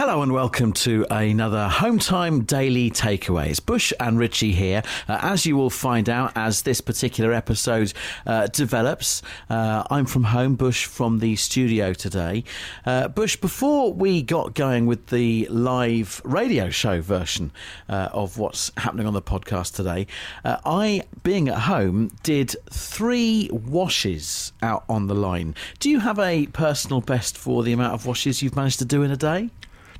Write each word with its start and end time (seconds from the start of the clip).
Hello 0.00 0.22
and 0.22 0.32
welcome 0.32 0.72
to 0.72 1.06
another 1.10 1.68
Home 1.68 1.98
Time 1.98 2.44
Daily 2.44 2.90
Takeaways. 2.90 3.62
Bush 3.62 3.92
and 4.00 4.18
Richie 4.18 4.52
here. 4.52 4.82
Uh, 5.06 5.18
as 5.20 5.44
you 5.44 5.58
will 5.58 5.68
find 5.68 6.08
out 6.08 6.32
as 6.34 6.62
this 6.62 6.80
particular 6.80 7.34
episode 7.34 7.92
uh, 8.24 8.46
develops, 8.46 9.20
uh, 9.50 9.84
I'm 9.90 10.06
from 10.06 10.24
home, 10.24 10.54
Bush 10.54 10.86
from 10.86 11.18
the 11.18 11.36
studio 11.36 11.92
today. 11.92 12.44
Uh, 12.86 13.08
Bush, 13.08 13.36
before 13.36 13.92
we 13.92 14.22
got 14.22 14.54
going 14.54 14.86
with 14.86 15.08
the 15.08 15.46
live 15.50 16.22
radio 16.24 16.70
show 16.70 17.02
version 17.02 17.52
uh, 17.90 18.08
of 18.10 18.38
what's 18.38 18.72
happening 18.78 19.06
on 19.06 19.12
the 19.12 19.20
podcast 19.20 19.76
today, 19.76 20.06
uh, 20.46 20.56
I, 20.64 21.02
being 21.24 21.50
at 21.50 21.58
home, 21.58 22.10
did 22.22 22.56
three 22.70 23.50
washes 23.52 24.54
out 24.62 24.82
on 24.88 25.08
the 25.08 25.14
line. 25.14 25.54
Do 25.78 25.90
you 25.90 26.00
have 26.00 26.18
a 26.18 26.46
personal 26.46 27.02
best 27.02 27.36
for 27.36 27.62
the 27.62 27.74
amount 27.74 27.92
of 27.92 28.06
washes 28.06 28.42
you've 28.42 28.56
managed 28.56 28.78
to 28.78 28.86
do 28.86 29.02
in 29.02 29.10
a 29.10 29.16
day? 29.18 29.50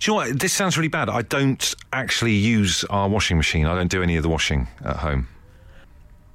Do 0.00 0.10
you 0.10 0.16
know 0.16 0.24
what? 0.24 0.40
This 0.40 0.54
sounds 0.54 0.78
really 0.78 0.88
bad. 0.88 1.10
I 1.10 1.20
don't 1.20 1.74
actually 1.92 2.32
use 2.32 2.84
our 2.84 3.06
washing 3.08 3.36
machine. 3.36 3.66
I 3.66 3.74
don't 3.74 3.90
do 3.90 4.02
any 4.02 4.16
of 4.16 4.22
the 4.22 4.30
washing 4.30 4.66
at 4.82 4.96
home. 4.96 5.28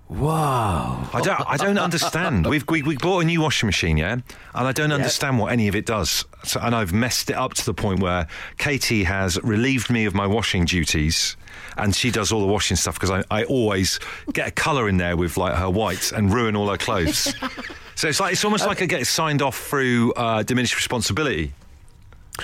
Wow. 0.08 1.10
I 1.12 1.22
don't. 1.22 1.42
I 1.50 1.58
don't 1.58 1.80
understand. 1.80 2.46
We've 2.50 2.64
we, 2.70 2.84
we 2.84 2.96
bought 2.96 3.22
a 3.22 3.26
new 3.26 3.42
washing 3.42 3.66
machine, 3.66 3.98
yeah, 3.98 4.14
and 4.14 4.24
I 4.54 4.72
don't 4.72 4.92
understand 4.92 5.40
what 5.40 5.52
any 5.52 5.68
of 5.68 5.76
it 5.76 5.88
does. 5.88 6.26
So, 6.44 6.60
and 6.60 6.76
I've 6.76 6.94
messed 6.94 7.32
it 7.32 7.36
up 7.36 7.56
to 7.56 7.66
the 7.66 7.74
point 7.74 8.02
where 8.02 8.28
Katie 8.60 9.04
has 9.04 9.42
relieved 9.42 9.90
me 9.90 10.06
of 10.06 10.14
my 10.14 10.28
washing 10.28 10.66
duties, 10.66 11.36
and 11.76 11.96
she 11.96 12.12
does 12.12 12.32
all 12.32 12.42
the 12.42 12.54
washing 12.54 12.78
stuff 12.78 13.00
because 13.00 13.10
I, 13.10 13.24
I 13.32 13.46
always 13.46 14.00
get 14.32 14.48
a 14.48 14.52
colour 14.52 14.88
in 14.88 14.98
there 14.98 15.18
with 15.18 15.38
like 15.38 15.56
her 15.56 15.72
whites 15.72 16.12
and 16.12 16.32
ruin 16.32 16.56
all 16.56 16.70
her 16.70 16.78
clothes. 16.78 17.34
so 17.96 18.08
it's 18.08 18.20
like 18.20 18.34
it's 18.34 18.46
almost 18.46 18.68
like 18.68 18.84
I 18.84 18.86
get 18.86 19.08
signed 19.08 19.42
off 19.42 19.58
through 19.58 20.14
uh, 20.14 20.44
diminished 20.44 20.76
responsibility. 20.76 21.52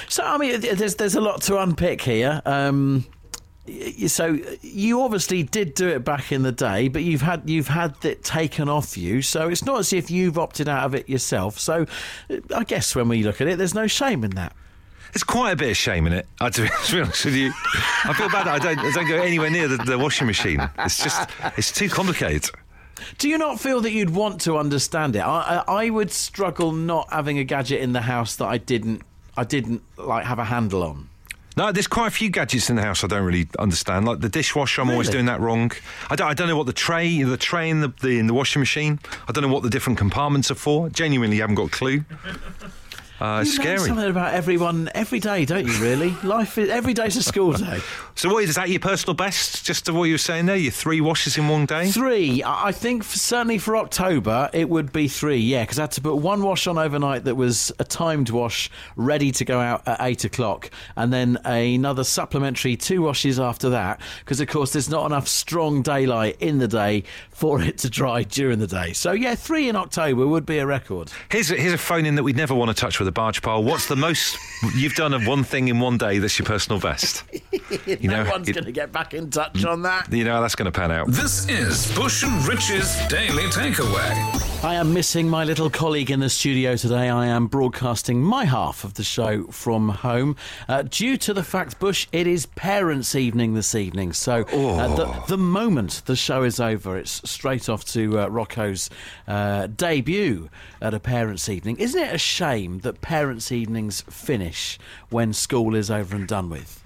So 0.07 0.23
I 0.23 0.37
mean, 0.37 0.61
there's 0.61 0.95
there's 0.95 1.15
a 1.15 1.21
lot 1.21 1.41
to 1.43 1.59
unpick 1.59 2.01
here. 2.01 2.41
Um, 2.45 3.05
so 4.07 4.39
you 4.61 5.01
obviously 5.01 5.43
did 5.43 5.75
do 5.75 5.87
it 5.87 6.03
back 6.03 6.31
in 6.31 6.43
the 6.43 6.51
day, 6.51 6.87
but 6.87 7.03
you've 7.03 7.21
had 7.21 7.49
you've 7.49 7.67
had 7.67 7.95
it 8.03 8.23
taken 8.23 8.69
off 8.69 8.97
you. 8.97 9.21
So 9.21 9.49
it's 9.49 9.63
not 9.63 9.79
as 9.79 9.93
if 9.93 10.09
you've 10.09 10.37
opted 10.37 10.67
out 10.67 10.85
of 10.85 10.95
it 10.95 11.07
yourself. 11.07 11.59
So 11.59 11.85
uh, 12.29 12.37
I 12.55 12.63
guess 12.63 12.95
when 12.95 13.07
we 13.07 13.23
look 13.23 13.41
at 13.41 13.47
it, 13.47 13.57
there's 13.57 13.75
no 13.75 13.87
shame 13.87 14.23
in 14.23 14.31
that. 14.31 14.53
There's 15.13 15.23
quite 15.23 15.51
a 15.51 15.55
bit 15.55 15.69
of 15.69 15.77
shame 15.77 16.07
in 16.07 16.13
it. 16.13 16.25
I, 16.39 16.49
to, 16.49 16.61
be, 16.63 16.69
to 16.85 16.91
be 16.95 17.01
honest 17.01 17.25
with 17.25 17.35
you, 17.35 17.51
I 18.05 18.13
feel 18.13 18.29
bad. 18.29 18.47
that 18.47 18.55
I 18.55 18.59
don't. 18.59 18.79
I 18.79 18.91
don't 18.91 19.07
go 19.07 19.17
anywhere 19.21 19.49
near 19.49 19.67
the, 19.67 19.77
the 19.77 19.97
washing 19.97 20.27
machine. 20.27 20.67
It's 20.79 21.03
just. 21.03 21.29
It's 21.57 21.71
too 21.71 21.89
complicated. 21.89 22.49
Do 23.17 23.27
you 23.29 23.37
not 23.37 23.59
feel 23.59 23.81
that 23.81 23.91
you'd 23.91 24.11
want 24.11 24.41
to 24.41 24.57
understand 24.57 25.15
it? 25.15 25.21
I, 25.21 25.63
I, 25.67 25.85
I 25.85 25.89
would 25.89 26.11
struggle 26.11 26.71
not 26.71 27.11
having 27.11 27.39
a 27.39 27.43
gadget 27.43 27.81
in 27.81 27.93
the 27.93 28.01
house 28.01 28.35
that 28.35 28.45
I 28.45 28.57
didn't 28.57 29.01
I 29.41 29.43
didn't 29.43 29.81
like 29.97 30.25
have 30.25 30.37
a 30.37 30.43
handle 30.45 30.83
on. 30.83 31.09
No, 31.57 31.71
there's 31.71 31.87
quite 31.87 32.07
a 32.07 32.11
few 32.11 32.29
gadgets 32.29 32.69
in 32.69 32.75
the 32.75 32.83
house 32.83 33.03
I 33.03 33.07
don't 33.07 33.25
really 33.25 33.47
understand. 33.57 34.05
Like 34.05 34.19
the 34.19 34.29
dishwasher, 34.29 34.81
I'm 34.81 34.91
always 34.91 35.09
doing 35.09 35.25
that 35.25 35.39
wrong. 35.39 35.71
I 36.11 36.15
don't, 36.15 36.27
I 36.27 36.35
don't 36.35 36.47
know 36.47 36.55
what 36.55 36.67
the 36.67 36.73
tray, 36.73 37.23
the 37.23 37.37
tray 37.37 37.71
in 37.71 37.81
the, 37.81 37.91
the 38.01 38.19
in 38.19 38.27
the 38.27 38.35
washing 38.35 38.59
machine. 38.59 38.99
I 39.27 39.31
don't 39.31 39.41
know 39.41 39.51
what 39.51 39.63
the 39.63 39.69
different 39.69 39.97
compartments 39.97 40.51
are 40.51 40.55
for. 40.55 40.89
Genuinely, 40.89 41.37
haven't 41.39 41.55
got 41.55 41.69
a 41.69 41.71
clue. 41.71 42.05
Uh, 43.21 43.41
it's 43.41 43.53
scary. 43.53 43.77
something 43.77 44.09
about 44.09 44.33
everyone 44.33 44.89
every 44.95 45.19
day, 45.19 45.45
don't 45.45 45.67
you? 45.67 45.77
Really, 45.79 46.09
life 46.23 46.57
is 46.57 46.71
every 46.71 46.95
day's 46.95 47.15
a 47.15 47.23
school 47.23 47.53
day. 47.53 47.79
So, 48.13 48.31
what 48.31 48.43
is 48.43 48.55
that? 48.55 48.69
Your 48.69 48.81
personal 48.81 49.15
best? 49.15 49.65
Just 49.65 49.85
to 49.85 49.93
what 49.93 50.03
you 50.03 50.13
were 50.13 50.19
saying 50.19 50.45
there, 50.45 50.57
your 50.57 50.71
three 50.71 50.99
washes 51.01 51.37
in 51.37 51.47
one 51.47 51.65
day. 51.65 51.89
Three, 51.89 52.43
I 52.43 52.67
I 52.67 52.71
think 52.71 53.03
for, 53.03 53.17
certainly 53.17 53.57
for 53.57 53.77
October 53.77 54.49
it 54.53 54.69
would 54.69 54.91
be 54.91 55.07
three. 55.07 55.37
Yeah, 55.37 55.63
because 55.63 55.79
I 55.79 55.83
had 55.83 55.91
to 55.93 56.01
put 56.01 56.17
one 56.17 56.43
wash 56.43 56.67
on 56.67 56.77
overnight 56.77 57.23
that 57.23 57.35
was 57.35 57.71
a 57.79 57.83
timed 57.83 58.29
wash, 58.29 58.69
ready 58.97 59.31
to 59.31 59.45
go 59.45 59.59
out 59.59 59.87
at 59.87 59.97
eight 60.01 60.25
o'clock, 60.25 60.69
and 60.97 61.11
then 61.13 61.37
another 61.45 62.03
supplementary 62.03 62.75
two 62.75 63.01
washes 63.01 63.39
after 63.39 63.69
that. 63.69 64.01
Because 64.19 64.41
of 64.41 64.49
course 64.49 64.73
there's 64.73 64.89
not 64.89 65.05
enough 65.05 65.27
strong 65.27 65.81
daylight 65.81 66.35
in 66.41 66.59
the 66.59 66.67
day 66.67 67.03
for 67.29 67.61
it 67.61 67.77
to 67.79 67.89
dry 67.89 68.23
during 68.23 68.59
the 68.59 68.67
day. 68.67 68.93
So 68.93 69.13
yeah, 69.13 69.35
three 69.35 69.69
in 69.69 69.75
October 69.75 70.27
would 70.27 70.45
be 70.45 70.59
a 70.59 70.65
record. 70.65 71.11
Here's 71.31 71.49
a, 71.49 71.55
here's 71.55 71.73
a 71.73 71.77
phone 71.77 72.05
in 72.05 72.15
that 72.15 72.23
we'd 72.23 72.35
never 72.37 72.53
want 72.53 72.69
to 72.69 72.75
touch 72.75 72.99
with 72.99 73.07
a 73.11 73.13
barge 73.13 73.41
pole. 73.41 73.61
What's 73.61 73.87
the 73.87 73.95
most 73.97 74.37
you've 74.73 74.95
done 74.95 75.13
of 75.13 75.27
one 75.27 75.43
thing 75.43 75.67
in 75.67 75.79
one 75.79 75.97
day 75.97 76.19
that's 76.19 76.39
your 76.39 76.45
personal 76.45 76.79
best? 76.79 77.23
You 77.85 78.09
no 78.09 78.23
know, 78.23 78.29
one's 78.29 78.51
going 78.51 78.65
to 78.65 78.71
get 78.71 78.91
back 78.91 79.13
in 79.13 79.29
touch 79.29 79.63
on 79.63 79.83
that. 79.83 80.11
You 80.11 80.25
know 80.25 80.33
how 80.35 80.41
that's 80.41 80.55
going 80.55 80.69
to 80.69 80.77
pan 80.77 80.91
out. 80.91 81.07
This 81.07 81.47
is 81.47 81.93
Bush 81.95 82.23
and 82.23 82.45
Rich's 82.45 82.95
Daily 83.07 83.43
Takeaway. 83.43 84.63
I 84.63 84.75
am 84.75 84.93
missing 84.93 85.27
my 85.27 85.43
little 85.43 85.69
colleague 85.69 86.11
in 86.11 86.19
the 86.19 86.29
studio 86.29 86.75
today. 86.75 87.09
I 87.09 87.25
am 87.27 87.47
broadcasting 87.47 88.21
my 88.21 88.45
half 88.45 88.83
of 88.83 88.93
the 88.93 89.03
show 89.03 89.45
from 89.45 89.89
home 89.89 90.35
uh, 90.67 90.83
due 90.83 91.17
to 91.17 91.33
the 91.33 91.43
fact, 91.43 91.79
Bush, 91.79 92.07
it 92.11 92.27
is 92.27 92.45
parents' 92.45 93.15
evening 93.15 93.55
this 93.55 93.73
evening. 93.73 94.13
So 94.13 94.43
uh, 94.43 94.95
the, 94.95 95.23
the 95.27 95.37
moment 95.37 96.03
the 96.05 96.15
show 96.15 96.43
is 96.43 96.59
over, 96.59 96.97
it's 96.97 97.27
straight 97.29 97.69
off 97.69 97.85
to 97.85 98.19
uh, 98.19 98.27
Rocco's 98.27 98.89
uh, 99.27 99.67
debut 99.67 100.49
at 100.81 100.93
a 100.93 100.99
parents' 100.99 101.49
evening. 101.49 101.77
Isn't 101.77 102.01
it 102.01 102.13
a 102.13 102.19
shame 102.19 102.79
that 102.79 103.00
parents' 103.01 103.51
evenings 103.51 104.01
finish 104.01 104.77
when 105.09 105.33
school 105.33 105.75
is 105.75 105.91
over 105.91 106.15
and 106.15 106.27
done 106.27 106.49
with? 106.49 106.83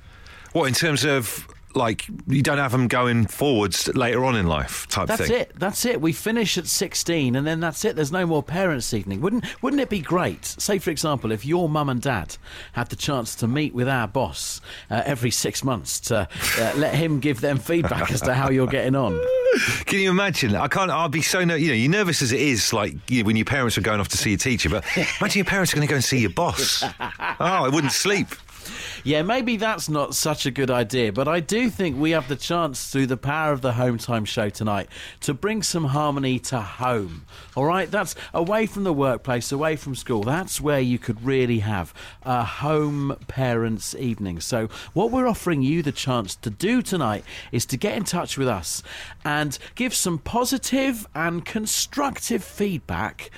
What 0.54 0.66
in 0.66 0.74
terms 0.74 1.04
of 1.04 1.48
like 1.76 2.06
you 2.28 2.42
don't 2.42 2.58
have 2.58 2.72
them 2.72 2.88
going 2.88 3.26
forwards 3.28 3.88
later 3.96 4.24
on 4.26 4.36
in 4.36 4.48
life 4.48 4.88
type 4.88 5.08
That's 5.08 5.28
thing? 5.28 5.42
it. 5.42 5.52
That's 5.58 5.86
it. 5.86 6.02
We 6.02 6.14
finish 6.14 6.58
at 6.58 6.68
16 6.68 7.36
and 7.36 7.46
then 7.46 7.60
that's 7.60 7.84
it. 7.86 7.96
There's 7.96 8.12
no 8.12 8.26
more 8.26 8.42
parents' 8.42 8.94
evening. 8.94 9.22
Wouldn't 9.22 9.62
wouldn't 9.62 9.82
it 9.82 9.90
be 9.90 10.00
great? 10.00 10.46
Say 10.46 10.80
for 10.80 10.90
example, 10.90 11.32
if 11.32 11.46
your 11.46 11.70
mum 11.70 11.90
and 11.90 12.02
dad 12.02 12.38
had 12.74 12.90
the 12.90 12.96
chance 12.96 13.36
to 13.36 13.48
meet 13.48 13.74
with 13.74 13.88
our 13.90 14.08
boss 14.08 14.62
uh, 14.90 15.02
every 15.06 15.32
6 15.32 15.64
months 15.64 16.00
to 16.02 16.28
uh, 16.60 16.74
let 16.78 16.96
him 16.96 17.20
give 17.20 17.42
them 17.42 17.58
feedback 17.58 18.12
as 18.12 18.22
to 18.22 18.34
how 18.34 18.50
you're 18.50 18.68
getting 18.68 18.96
on. 18.96 19.20
Can 19.86 20.00
you 20.00 20.10
imagine? 20.10 20.56
I 20.56 20.68
can't. 20.68 20.92
I'll 20.92 21.10
be 21.10 21.22
so 21.22 21.44
ner- 21.44 21.56
you 21.56 21.70
know 21.70 21.74
you're 21.74 21.92
nervous 21.92 22.22
as 22.22 22.32
it 22.32 22.42
is, 22.42 22.74
like 22.74 22.94
you 23.10 23.24
know, 23.24 23.28
when 23.28 23.36
your 23.36 23.46
parents 23.46 23.78
are 23.78 23.82
going 23.82 24.00
off 24.00 24.10
to 24.10 24.18
see 24.18 24.34
a 24.34 24.38
teacher. 24.38 24.70
But 24.70 24.86
imagine 25.22 25.40
your 25.40 25.46
parents 25.46 25.72
are 25.74 25.78
going 25.78 25.88
to 25.88 25.92
go 25.92 25.96
and 25.96 26.04
see 26.04 26.20
your 26.20 26.30
boss. 26.30 26.84
Oh, 26.84 27.36
I 27.40 27.70
wouldn't 27.70 27.94
sleep. 27.94 28.28
Yeah, 29.04 29.22
maybe 29.22 29.58
that's 29.58 29.90
not 29.90 30.16
such 30.16 30.46
a 30.46 30.52
good 30.52 30.72
idea, 30.72 31.12
but 31.12 31.28
I 31.28 31.40
do 31.40 31.70
think 31.70 31.98
we 31.98 32.12
have 32.12 32.28
the 32.28 32.36
chance 32.36 32.90
through 32.90 33.08
the 33.08 33.18
power 33.18 33.52
of 33.52 33.62
the 33.62 33.74
Home 33.74 33.98
Time 33.98 34.26
show 34.26 34.50
tonight 34.50 34.88
to 35.22 35.34
bring 35.34 35.64
some 35.64 35.86
harmony 35.86 36.40
to 36.40 36.60
home. 36.60 37.26
All 37.56 37.66
right, 37.66 37.90
that's 37.90 38.16
away 38.34 38.66
from 38.66 38.84
the 38.84 38.94
workplace, 38.94 39.52
away 39.52 39.76
from 39.76 39.96
school. 39.96 40.24
That's 40.24 40.60
where 40.60 40.80
you 40.80 40.98
could 40.98 41.24
really 41.24 41.60
have 41.60 41.94
a 42.24 42.44
home 42.44 43.16
parents' 43.28 43.96
evening. 43.96 44.40
So, 44.40 44.70
what 44.94 45.12
we're 45.12 45.28
offering 45.28 45.62
you 45.62 45.82
the 45.82 45.92
chance 45.92 46.36
to 46.38 46.50
do 46.50 46.82
tonight 46.82 47.24
is 47.52 47.66
to 47.68 47.78
get 47.78 47.98
in 47.98 48.04
touch 48.04 48.38
with 48.38 48.48
us 48.48 48.82
and 49.24 49.58
give 49.76 49.94
some 49.94 50.18
positive 50.18 51.08
and 51.14 51.46
constructive 51.46 52.44
feedback 52.44 53.32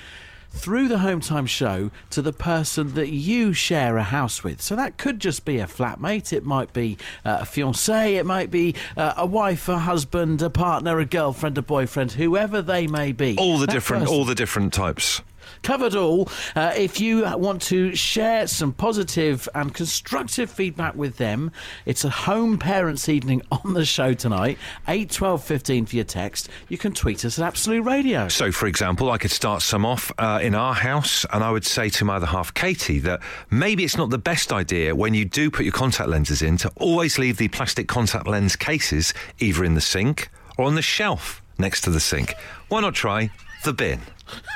through 0.50 0.88
the 0.88 0.98
Home 0.98 1.20
Time 1.20 1.46
show 1.46 1.90
to 2.10 2.22
the 2.22 2.32
person 2.32 2.94
that 2.94 3.08
you 3.10 3.52
share 3.52 3.96
a 3.96 4.02
house 4.02 4.42
with. 4.42 4.60
So 4.60 4.74
that 4.76 4.96
could 4.98 5.20
just 5.20 5.44
be 5.44 5.58
a 5.58 5.66
flatmate, 5.66 6.32
it 6.32 6.44
might 6.44 6.72
be 6.72 6.98
uh, 7.24 7.38
a 7.40 7.44
fiance, 7.46 8.16
it 8.16 8.26
might 8.26 8.50
be 8.50 8.74
uh, 8.96 9.14
a 9.16 9.26
wife, 9.26 9.68
a 9.68 9.78
husband, 9.78 10.42
a 10.42 10.50
partner, 10.50 10.98
a 10.98 11.04
girlfriend, 11.04 11.58
a 11.58 11.62
boyfriend, 11.62 12.12
whoever 12.12 12.60
they 12.62 12.86
may 12.86 13.12
be. 13.12 13.36
All 13.38 13.58
the 13.58 13.66
That 13.66 13.72
different, 13.72 14.04
person- 14.04 14.16
all 14.16 14.24
the 14.24 14.34
different 14.34 14.72
types. 14.72 15.20
Covered 15.62 15.94
all. 15.94 16.28
Uh, 16.54 16.72
if 16.76 17.00
you 17.00 17.24
want 17.36 17.62
to 17.62 17.94
share 17.94 18.46
some 18.46 18.72
positive 18.72 19.48
and 19.54 19.74
constructive 19.74 20.50
feedback 20.50 20.94
with 20.94 21.16
them, 21.16 21.50
it's 21.86 22.04
a 22.04 22.10
home 22.10 22.58
parents' 22.58 23.08
evening 23.08 23.42
on 23.52 23.74
the 23.74 23.84
show 23.84 24.14
tonight. 24.14 24.58
Eight 24.86 25.10
twelve 25.10 25.44
fifteen 25.44 25.86
for 25.86 25.96
your 25.96 26.04
text. 26.04 26.48
You 26.68 26.78
can 26.78 26.92
tweet 26.92 27.24
us 27.24 27.38
at 27.38 27.46
Absolute 27.46 27.82
Radio. 27.82 28.28
So, 28.28 28.52
for 28.52 28.66
example, 28.66 29.10
I 29.10 29.18
could 29.18 29.30
start 29.30 29.62
some 29.62 29.84
off 29.84 30.12
uh, 30.18 30.40
in 30.42 30.54
our 30.54 30.74
house, 30.74 31.24
and 31.32 31.42
I 31.42 31.50
would 31.50 31.64
say 31.64 31.88
to 31.90 32.04
my 32.04 32.16
other 32.16 32.26
half, 32.26 32.52
Katie, 32.54 32.98
that 33.00 33.20
maybe 33.50 33.84
it's 33.84 33.96
not 33.96 34.10
the 34.10 34.18
best 34.18 34.52
idea 34.52 34.94
when 34.94 35.14
you 35.14 35.24
do 35.24 35.50
put 35.50 35.64
your 35.64 35.72
contact 35.72 36.08
lenses 36.08 36.42
in 36.42 36.56
to 36.58 36.72
always 36.76 37.18
leave 37.18 37.36
the 37.36 37.48
plastic 37.48 37.88
contact 37.88 38.26
lens 38.26 38.56
cases 38.56 39.14
either 39.38 39.64
in 39.64 39.74
the 39.74 39.80
sink 39.80 40.30
or 40.56 40.64
on 40.64 40.74
the 40.74 40.82
shelf 40.82 41.42
next 41.58 41.82
to 41.82 41.90
the 41.90 42.00
sink. 42.00 42.34
Why 42.68 42.80
not 42.80 42.94
try 42.94 43.30
the 43.64 43.72
bin? 43.72 44.00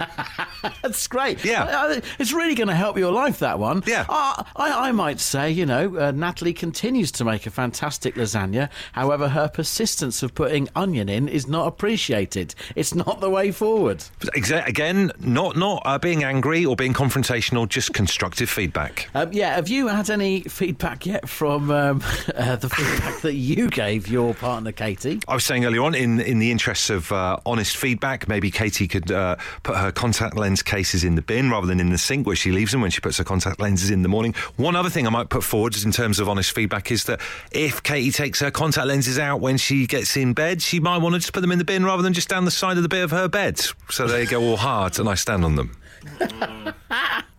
That's 0.82 1.06
great. 1.06 1.44
Yeah. 1.44 2.00
It's 2.18 2.32
really 2.32 2.54
going 2.54 2.68
to 2.68 2.74
help 2.74 2.98
your 2.98 3.12
life, 3.12 3.38
that 3.40 3.58
one. 3.58 3.82
Yeah. 3.86 4.06
Uh, 4.08 4.42
I, 4.56 4.88
I 4.88 4.92
might 4.92 5.20
say, 5.20 5.50
you 5.50 5.66
know, 5.66 5.98
uh, 5.98 6.10
Natalie 6.12 6.52
continues 6.52 7.10
to 7.12 7.24
make 7.24 7.46
a 7.46 7.50
fantastic 7.50 8.14
lasagna. 8.14 8.68
However, 8.92 9.28
her 9.28 9.48
persistence 9.48 10.22
of 10.22 10.34
putting 10.34 10.68
onion 10.74 11.08
in 11.08 11.28
is 11.28 11.46
not 11.46 11.66
appreciated. 11.66 12.54
It's 12.76 12.94
not 12.94 13.20
the 13.20 13.30
way 13.30 13.50
forward. 13.50 14.04
Again, 14.34 15.12
not 15.20 15.56
not 15.56 15.82
uh, 15.84 15.98
being 15.98 16.24
angry 16.24 16.64
or 16.64 16.76
being 16.76 16.92
confrontational, 16.92 17.68
just 17.68 17.92
constructive 17.92 18.48
feedback. 18.48 19.08
Um, 19.14 19.32
yeah, 19.32 19.54
have 19.54 19.68
you 19.68 19.88
had 19.88 20.10
any 20.10 20.42
feedback 20.42 21.06
yet 21.06 21.28
from 21.28 21.70
um, 21.70 22.02
uh, 22.34 22.56
the 22.56 22.68
feedback 22.68 23.20
that 23.22 23.34
you 23.34 23.68
gave 23.68 24.08
your 24.08 24.34
partner, 24.34 24.72
Katie? 24.72 25.20
I 25.28 25.34
was 25.34 25.44
saying 25.44 25.64
earlier 25.64 25.82
on, 25.82 25.94
in 25.94 26.20
in 26.20 26.38
the 26.38 26.50
interests 26.50 26.90
of 26.90 27.10
uh, 27.12 27.38
honest 27.46 27.76
feedback, 27.76 28.28
maybe 28.28 28.50
Katie 28.50 28.88
could 28.88 29.10
uh, 29.10 29.36
put 29.62 29.76
her 29.76 29.92
contact 29.92 30.36
lens 30.36 30.62
cases 30.62 31.04
in 31.04 31.14
the 31.14 31.22
bin 31.22 31.50
rather 31.50 31.66
than 31.66 31.80
in 31.80 31.90
the 31.90 31.98
sink 31.98 32.26
where 32.26 32.36
she 32.36 32.52
leaves 32.52 32.72
them 32.72 32.80
when 32.80 32.90
she 32.90 33.00
puts 33.00 33.18
her 33.18 33.24
contact 33.24 33.60
lenses 33.60 33.90
in 33.90 34.02
the 34.02 34.08
morning. 34.08 34.34
One 34.56 34.76
other 34.76 34.90
thing 34.90 35.06
I 35.06 35.10
might 35.10 35.28
put 35.28 35.44
forward 35.44 35.72
just 35.72 35.84
in 35.84 35.92
terms 35.92 36.18
of 36.18 36.28
honest 36.28 36.52
feedback 36.52 36.90
is 36.90 37.04
that 37.04 37.20
if 37.50 37.82
Katie 37.82 38.10
takes 38.10 38.40
her 38.40 38.50
contact 38.50 38.86
lenses 38.86 39.18
out 39.18 39.40
when 39.40 39.56
she 39.56 39.86
gets 39.86 40.16
in 40.16 40.32
bed, 40.32 40.62
she 40.62 40.80
might 40.80 40.98
want 40.98 41.14
to 41.14 41.18
just 41.18 41.32
put 41.32 41.40
them 41.40 41.52
in 41.52 41.58
the 41.58 41.64
bin 41.64 41.84
rather 41.84 42.02
than 42.02 42.12
just 42.12 42.28
down 42.28 42.44
the 42.44 42.50
side 42.50 42.76
of 42.76 42.82
the 42.82 42.88
bit 42.88 43.04
of 43.04 43.10
her 43.10 43.28
bed. 43.28 43.60
So 43.90 44.06
they 44.06 44.26
go 44.26 44.42
all 44.42 44.56
hard 44.56 44.98
and 44.98 45.08
I 45.08 45.14
stand 45.14 45.44
on 45.44 45.56
them. 45.56 45.76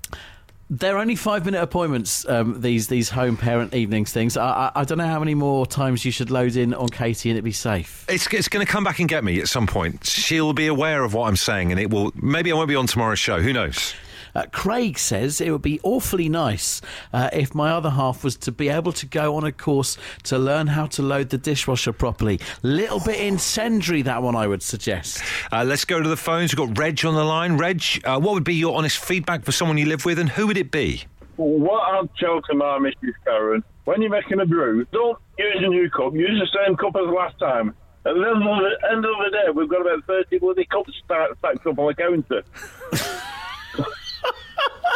They're 0.69 0.97
only 0.97 1.15
five 1.15 1.45
minute 1.45 1.61
appointments. 1.61 2.27
Um, 2.27 2.61
these 2.61 2.87
these 2.87 3.09
home 3.09 3.37
parent 3.37 3.73
evenings 3.73 4.11
things. 4.11 4.37
I, 4.37 4.71
I, 4.75 4.81
I 4.81 4.83
don't 4.85 4.97
know 4.97 5.07
how 5.07 5.19
many 5.19 5.35
more 5.35 5.65
times 5.65 6.03
you 6.05 6.11
should 6.11 6.31
load 6.31 6.55
in 6.55 6.73
on 6.73 6.89
Katie 6.89 7.29
and 7.29 7.37
it 7.37 7.43
be 7.43 7.51
safe. 7.51 8.05
It's, 8.09 8.31
it's 8.33 8.47
going 8.47 8.65
to 8.65 8.71
come 8.71 8.83
back 8.83 8.99
and 8.99 9.07
get 9.07 9.23
me 9.23 9.39
at 9.39 9.47
some 9.47 9.67
point. 9.67 10.05
She'll 10.05 10.53
be 10.53 10.67
aware 10.67 11.03
of 11.03 11.13
what 11.13 11.27
I'm 11.27 11.35
saying, 11.35 11.71
and 11.71 11.79
it 11.79 11.89
will. 11.89 12.11
Maybe 12.15 12.51
I 12.51 12.55
won't 12.55 12.69
be 12.69 12.75
on 12.75 12.87
tomorrow's 12.87 13.19
show. 13.19 13.41
Who 13.41 13.53
knows? 13.53 13.93
Uh, 14.35 14.45
Craig 14.51 14.97
says 14.97 15.39
it 15.39 15.51
would 15.51 15.61
be 15.61 15.79
awfully 15.83 16.29
nice 16.29 16.81
uh, 17.13 17.29
if 17.33 17.53
my 17.53 17.71
other 17.71 17.91
half 17.91 18.23
was 18.23 18.35
to 18.37 18.51
be 18.51 18.69
able 18.69 18.91
to 18.93 19.05
go 19.05 19.35
on 19.35 19.43
a 19.43 19.51
course 19.51 19.97
to 20.23 20.37
learn 20.37 20.67
how 20.67 20.85
to 20.87 21.01
load 21.01 21.29
the 21.29 21.37
dishwasher 21.37 21.93
properly. 21.93 22.39
Little 22.61 22.99
bit 22.99 23.19
incendiary, 23.19 24.01
that 24.03 24.21
one, 24.23 24.35
I 24.35 24.47
would 24.47 24.63
suggest. 24.63 25.21
Uh, 25.51 25.63
let's 25.63 25.85
go 25.85 26.01
to 26.01 26.09
the 26.09 26.17
phones. 26.17 26.55
We've 26.55 26.67
got 26.67 26.77
Reg 26.77 27.05
on 27.05 27.15
the 27.15 27.23
line. 27.23 27.57
Reg, 27.57 27.83
uh, 28.03 28.19
what 28.19 28.33
would 28.33 28.43
be 28.43 28.55
your 28.55 28.77
honest 28.77 28.97
feedback 28.97 29.43
for 29.43 29.51
someone 29.51 29.77
you 29.77 29.85
live 29.85 30.05
with, 30.05 30.19
and 30.19 30.29
who 30.29 30.47
would 30.47 30.57
it 30.57 30.71
be? 30.71 31.03
What 31.35 31.81
I'd 31.81 32.09
tell 32.19 32.41
to 32.41 32.55
my 32.55 32.77
Mrs. 32.77 33.13
Karen, 33.25 33.63
when 33.85 34.01
you're 34.01 34.11
making 34.11 34.39
a 34.39 34.45
brew, 34.45 34.85
don't 34.91 35.17
use 35.37 35.57
a 35.57 35.67
new 35.67 35.89
cup. 35.89 36.13
Use 36.13 36.39
the 36.39 36.65
same 36.65 36.75
cup 36.77 36.95
as 36.95 37.07
last 37.07 37.37
time. 37.39 37.75
At 38.05 38.15
the 38.15 38.21
end 38.21 38.43
of 38.43 38.59
the, 38.59 38.89
end 38.91 39.05
of 39.05 39.11
the 39.17 39.29
day, 39.31 39.49
we've 39.55 39.69
got 39.69 39.81
about 39.81 40.05
30 40.05 40.39
bloody 40.39 40.65
cups 40.65 40.91
stacked 41.05 41.37
stacked 41.39 41.65
up 41.65 41.79
on 41.79 41.87
the 41.87 41.93
counter. 41.95 42.43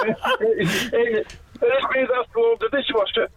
it, 0.04 0.94
it, 0.94 1.38
it 1.62 1.84
means 1.96 2.10
that's 2.14 2.32
for 2.34 2.58
the 2.60 2.70
dishwasher. 2.72 3.30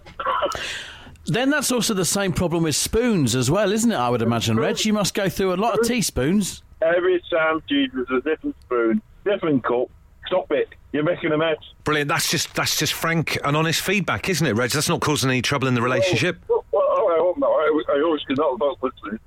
Then 1.26 1.50
that's 1.50 1.70
also 1.70 1.94
the 1.94 2.04
same 2.04 2.32
problem 2.32 2.64
with 2.64 2.76
spoons 2.76 3.36
as 3.36 3.50
well, 3.50 3.72
isn't 3.72 3.92
it? 3.92 3.96
I 3.96 4.08
would 4.08 4.22
imagine, 4.22 4.58
Reg. 4.58 4.84
You 4.84 4.92
must 4.92 5.14
go 5.14 5.28
through 5.28 5.54
a 5.54 5.56
lot 5.56 5.78
of 5.78 5.86
teaspoons. 5.86 6.62
Every 6.82 7.22
time 7.30 7.62
Jesus 7.68 8.06
a 8.10 8.20
different 8.20 8.56
spoon, 8.62 9.02
different 9.24 9.62
cup. 9.64 9.90
Stop 10.26 10.50
it. 10.52 10.68
You're 10.92 11.04
making 11.04 11.32
a 11.32 11.38
mess. 11.38 11.56
Brilliant. 11.84 12.08
That's 12.08 12.30
just 12.30 12.54
that's 12.54 12.78
just 12.78 12.94
frank 12.94 13.38
and 13.44 13.56
honest 13.56 13.80
feedback, 13.80 14.28
isn't 14.28 14.46
it, 14.46 14.54
Reg? 14.54 14.70
That's 14.70 14.88
not 14.88 15.00
causing 15.00 15.30
any 15.30 15.42
trouble 15.42 15.68
in 15.68 15.74
the 15.74 15.82
relationship. 15.82 16.38
Well, 16.48 16.64
I 16.72 17.16
hope 17.18 17.38
not. 17.38 17.48
I, 17.48 17.82
I 17.90 18.02
always 18.02 18.22
do 18.28 18.34
not 18.36 18.54
about 18.54 18.78
listening. 18.82 19.20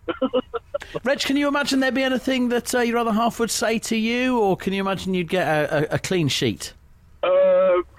Reg, 1.04 1.20
can 1.20 1.38
you 1.38 1.48
imagine 1.48 1.80
there 1.80 1.92
be 1.92 2.04
anything 2.04 2.50
that 2.50 2.74
uh, 2.74 2.80
your 2.80 2.98
other 2.98 3.14
half 3.14 3.40
would 3.40 3.52
say 3.52 3.80
to 3.80 3.96
you, 3.96 4.40
or 4.40 4.58
can 4.58 4.74
you 4.74 4.82
imagine 4.82 5.14
you'd 5.14 5.30
get 5.30 5.48
a, 5.48 5.94
a, 5.94 5.96
a 5.96 6.00
clean 6.00 6.28
sheet? 6.28 6.74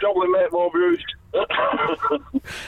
Uh, 0.05 0.13
probably 0.13 0.29
make 0.29 0.53
more 0.53 0.71
brews. 0.71 1.05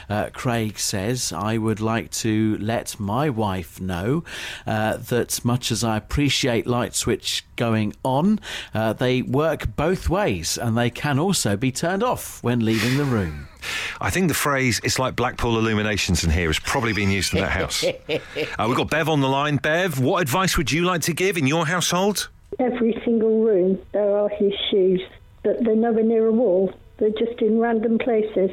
Uh, 0.09 0.31
Craig 0.33 0.79
says, 0.79 1.33
I 1.33 1.59
would 1.59 1.81
like 1.81 2.11
to 2.13 2.57
let 2.59 2.99
my 2.99 3.29
wife 3.29 3.81
know 3.81 4.25
uh, 4.67 4.97
that 4.97 5.45
much 5.45 5.71
as 5.71 5.85
I 5.85 5.97
appreciate 5.97 6.67
light 6.67 6.95
switch 6.95 7.45
going 7.57 7.95
on, 8.03 8.41
uh, 8.73 8.95
they 8.95 9.23
work 9.23 9.77
both 9.77 10.09
ways 10.09 10.57
and 10.57 10.77
they 10.79 10.91
can 10.91 11.19
also 11.19 11.57
be 11.57 11.71
turned 11.71 12.03
off 12.03 12.43
when 12.43 12.65
leaving 12.65 12.97
the 12.97 13.05
room. 13.05 13.49
I 14.01 14.11
think 14.11 14.29
the 14.29 14.35
phrase 14.35 14.81
"it's 14.83 14.99
like 14.99 15.15
Blackpool 15.17 15.59
illuminations 15.59 16.25
in 16.25 16.31
here" 16.31 16.49
has 16.49 16.59
probably 16.59 16.93
been 16.93 17.11
used 17.11 17.35
in 17.35 17.41
that 17.41 17.51
house. 17.51 17.85
uh, 18.09 18.67
we've 18.67 18.77
got 18.77 18.91
Bev 18.91 19.09
on 19.09 19.21
the 19.21 19.29
line. 19.29 19.57
Bev, 19.57 19.99
what 20.01 20.23
advice 20.23 20.57
would 20.57 20.71
you 20.71 20.85
like 20.85 21.03
to 21.03 21.13
give 21.13 21.37
in 21.37 21.47
your 21.47 21.67
household? 21.67 22.29
every 22.59 23.01
single 23.05 23.43
room 23.43 23.79
there 23.93 24.17
are 24.17 24.29
his 24.29 24.53
shoes, 24.71 25.03
but 25.43 25.63
they're 25.65 25.77
nowhere 25.77 26.05
near 26.05 26.27
a 26.27 26.33
wall. 26.33 26.73
They're 26.99 27.11
just 27.11 27.41
in 27.41 27.59
random 27.59 27.99
places. 27.99 28.51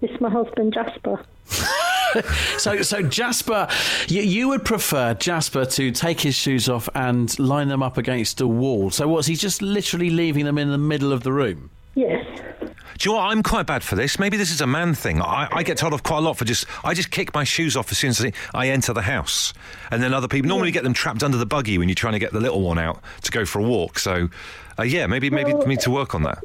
It's 0.00 0.20
my 0.20 0.30
husband 0.30 0.74
Jasper. 0.74 1.24
So, 2.56 2.80
so 2.80 3.02
Jasper, 3.02 3.68
you, 4.08 4.22
you 4.22 4.48
would 4.48 4.64
prefer 4.64 5.12
Jasper 5.12 5.66
to 5.66 5.90
take 5.90 6.20
his 6.20 6.34
shoes 6.34 6.66
off 6.68 6.88
and 6.94 7.38
line 7.38 7.68
them 7.68 7.82
up 7.82 7.98
against 7.98 8.40
a 8.40 8.46
wall. 8.46 8.90
So, 8.90 9.06
what's 9.06 9.26
he 9.26 9.34
just 9.34 9.60
literally 9.60 10.08
leaving 10.08 10.46
them 10.46 10.56
in 10.56 10.70
the 10.70 10.78
middle 10.78 11.12
of 11.12 11.22
the 11.22 11.32
room? 11.32 11.70
Yes. 11.94 12.24
Do 12.98 13.10
you 13.10 13.14
know 13.14 13.18
what? 13.22 13.30
I'm 13.30 13.42
quite 13.44 13.66
bad 13.66 13.84
for 13.84 13.94
this. 13.94 14.18
Maybe 14.18 14.36
this 14.36 14.50
is 14.50 14.60
a 14.60 14.66
man 14.66 14.94
thing. 14.94 15.22
I, 15.22 15.48
I 15.52 15.62
get 15.62 15.76
told 15.78 15.92
off 15.92 16.02
quite 16.02 16.18
a 16.18 16.22
lot 16.22 16.36
for 16.36 16.44
just. 16.44 16.66
I 16.82 16.94
just 16.94 17.10
kick 17.10 17.32
my 17.32 17.44
shoes 17.44 17.76
off 17.76 17.92
as 17.92 17.98
soon 17.98 18.10
as 18.10 18.24
I, 18.24 18.32
I 18.54 18.68
enter 18.70 18.92
the 18.92 19.02
house, 19.02 19.52
and 19.90 20.02
then 20.02 20.12
other 20.12 20.26
people 20.26 20.48
normally 20.48 20.72
get 20.72 20.82
them 20.82 20.94
trapped 20.94 21.22
under 21.22 21.36
the 21.36 21.46
buggy 21.46 21.78
when 21.78 21.88
you're 21.88 21.94
trying 21.94 22.14
to 22.14 22.18
get 22.18 22.32
the 22.32 22.40
little 22.40 22.62
one 22.62 22.78
out 22.78 23.00
to 23.22 23.30
go 23.30 23.44
for 23.44 23.60
a 23.60 23.62
walk. 23.62 24.00
So, 24.00 24.28
uh, 24.78 24.82
yeah, 24.82 25.06
maybe 25.06 25.30
maybe 25.30 25.52
Well, 25.52 25.62
we 25.62 25.68
need 25.68 25.80
to 25.80 25.90
work 25.90 26.14
on 26.14 26.24
that. 26.24 26.42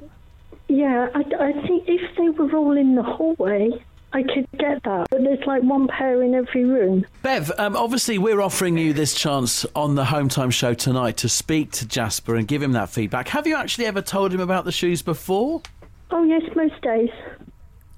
Yeah, 0.73 1.07
I, 1.13 1.19
I 1.19 1.67
think 1.67 1.83
if 1.87 2.01
they 2.17 2.29
were 2.29 2.51
all 2.55 2.75
in 2.75 2.95
the 2.95 3.03
hallway, 3.03 3.69
I 4.11 4.23
could 4.23 4.47
get 4.57 4.81
that. 4.85 5.07
But 5.11 5.23
there's 5.23 5.45
like 5.45 5.61
one 5.61 5.87
pair 5.87 6.23
in 6.23 6.33
every 6.33 6.65
room. 6.65 7.05
Bev, 7.21 7.51
um, 7.59 7.75
obviously, 7.75 8.17
we're 8.17 8.41
offering 8.41 8.75
you 8.79 8.91
this 8.91 9.13
chance 9.13 9.67
on 9.75 9.93
the 9.93 10.05
Home 10.05 10.29
Time 10.29 10.49
Show 10.49 10.73
tonight 10.73 11.17
to 11.17 11.29
speak 11.29 11.73
to 11.73 11.87
Jasper 11.87 12.35
and 12.35 12.47
give 12.47 12.63
him 12.63 12.71
that 12.71 12.89
feedback. 12.89 13.27
Have 13.27 13.45
you 13.45 13.55
actually 13.55 13.85
ever 13.85 14.01
told 14.01 14.33
him 14.33 14.39
about 14.39 14.65
the 14.65 14.71
shoes 14.71 15.03
before? 15.03 15.61
Oh, 16.09 16.23
yes, 16.23 16.41
most 16.55 16.81
days. 16.81 17.11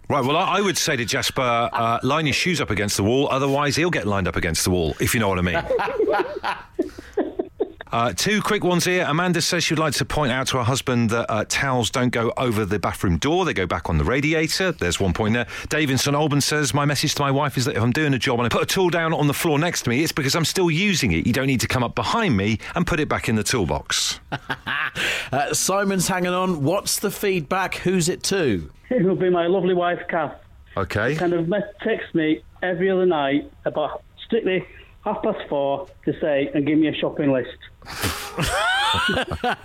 Right. 0.10 0.25
Well, 0.25 0.36
I, 0.36 0.57
I 0.57 0.62
would 0.62 0.78
say 0.78 0.98
to 0.98 1.06
Jasper, 1.06 1.69
uh, 1.71 2.00
line 2.04 2.25
your 2.25 2.33
shoes 2.33 2.60
up 2.60 2.71
against 2.71 2.98
the 2.98 3.04
wall. 3.04 3.30
Otherwise, 3.31 3.78
he'll 3.78 3.89
get 3.89 4.06
lined 4.06 4.28
up 4.28 4.36
against 4.36 4.66
the 4.66 4.71
wall. 4.71 4.98
If 5.00 5.13
you 5.13 5.21
know 5.21 5.30
what 5.30 5.39
I 5.39 5.44
mean. 5.44 5.63
Uh, 7.95 8.12
two 8.12 8.42
quick 8.42 8.62
ones 8.62 8.83
here. 8.83 9.06
Amanda 9.07 9.42
says 9.42 9.63
she'd 9.63 9.80
like 9.80 9.94
to 9.94 10.03
point 10.03 10.30
out 10.30 10.47
to 10.47 10.57
her 10.57 10.63
husband 10.63 11.12
that 11.12 11.31
uh, 11.31 11.45
towels 11.47 11.89
don't 11.89 12.09
go 12.09 12.33
over 12.36 12.65
the 12.65 12.77
bathroom 12.77 13.18
door; 13.18 13.45
they 13.45 13.53
go 13.53 13.65
back 13.65 13.89
on 13.89 13.97
the 13.97 14.03
radiator. 14.03 14.74
There's 14.74 15.00
one 15.00 15.13
point 15.13 15.33
there. 15.33 15.47
Dave 15.69 15.89
in 15.89 15.97
St 15.97 16.13
Albans 16.13 16.44
says 16.44 16.74
my 16.74 16.83
message 16.83 17.15
to 17.15 17.21
my 17.21 17.31
wife 17.31 17.57
is 17.57 17.63
that 17.63 17.77
if 17.77 17.81
I'm 17.81 17.94
doing 17.94 18.13
a 18.13 18.19
job 18.19 18.38
and 18.39 18.45
I 18.47 18.50
put 18.50 18.63
a 18.63 18.65
tool 18.65 18.89
down 18.89 19.13
on 19.13 19.27
the 19.27 19.33
floor 19.33 19.57
next 19.57 19.83
to 19.83 19.89
me, 19.89 20.03
it's 20.03 20.12
because 20.12 20.36
I'm 20.36 20.44
still 20.44 20.69
using 20.69 21.13
it. 21.13 21.25
You 21.25 21.31
don't 21.31 21.47
need 21.47 21.62
to 21.62 21.69
come 21.69 21.86
up 21.86 21.95
behind 21.95 22.36
me 22.36 22.59
and 22.75 22.86
put 22.86 23.00
it 23.00 23.07
back 23.07 23.30
in 23.30 23.36
the 23.36 23.44
toolbox. 23.44 24.19
Uh, 25.31 25.53
Simon's 25.53 26.07
hanging 26.07 26.33
on. 26.33 26.63
What's 26.63 27.00
the 27.00 27.09
feedback? 27.09 27.75
Who's 27.75 28.09
it 28.09 28.21
to? 28.24 28.71
It 28.89 29.03
will 29.03 29.15
be 29.15 29.30
my 29.30 29.47
lovely 29.47 29.74
wife, 29.74 30.00
Kath. 30.07 30.36
Okay. 30.77 31.13
She 31.13 31.19
Kind 31.19 31.33
of 31.33 31.50
me- 31.50 31.57
text 31.81 32.13
me 32.13 32.44
every 32.62 32.89
other 32.89 33.06
night 33.06 33.51
about 33.65 34.03
strictly 34.24 34.65
half 35.03 35.21
past 35.24 35.39
four 35.50 35.88
to 36.06 36.19
say 36.19 36.51
and 36.53 36.65
give 36.65 36.77
me 36.77 36.88
a 36.88 36.94
shopping 36.94 37.31
list. 37.31 37.57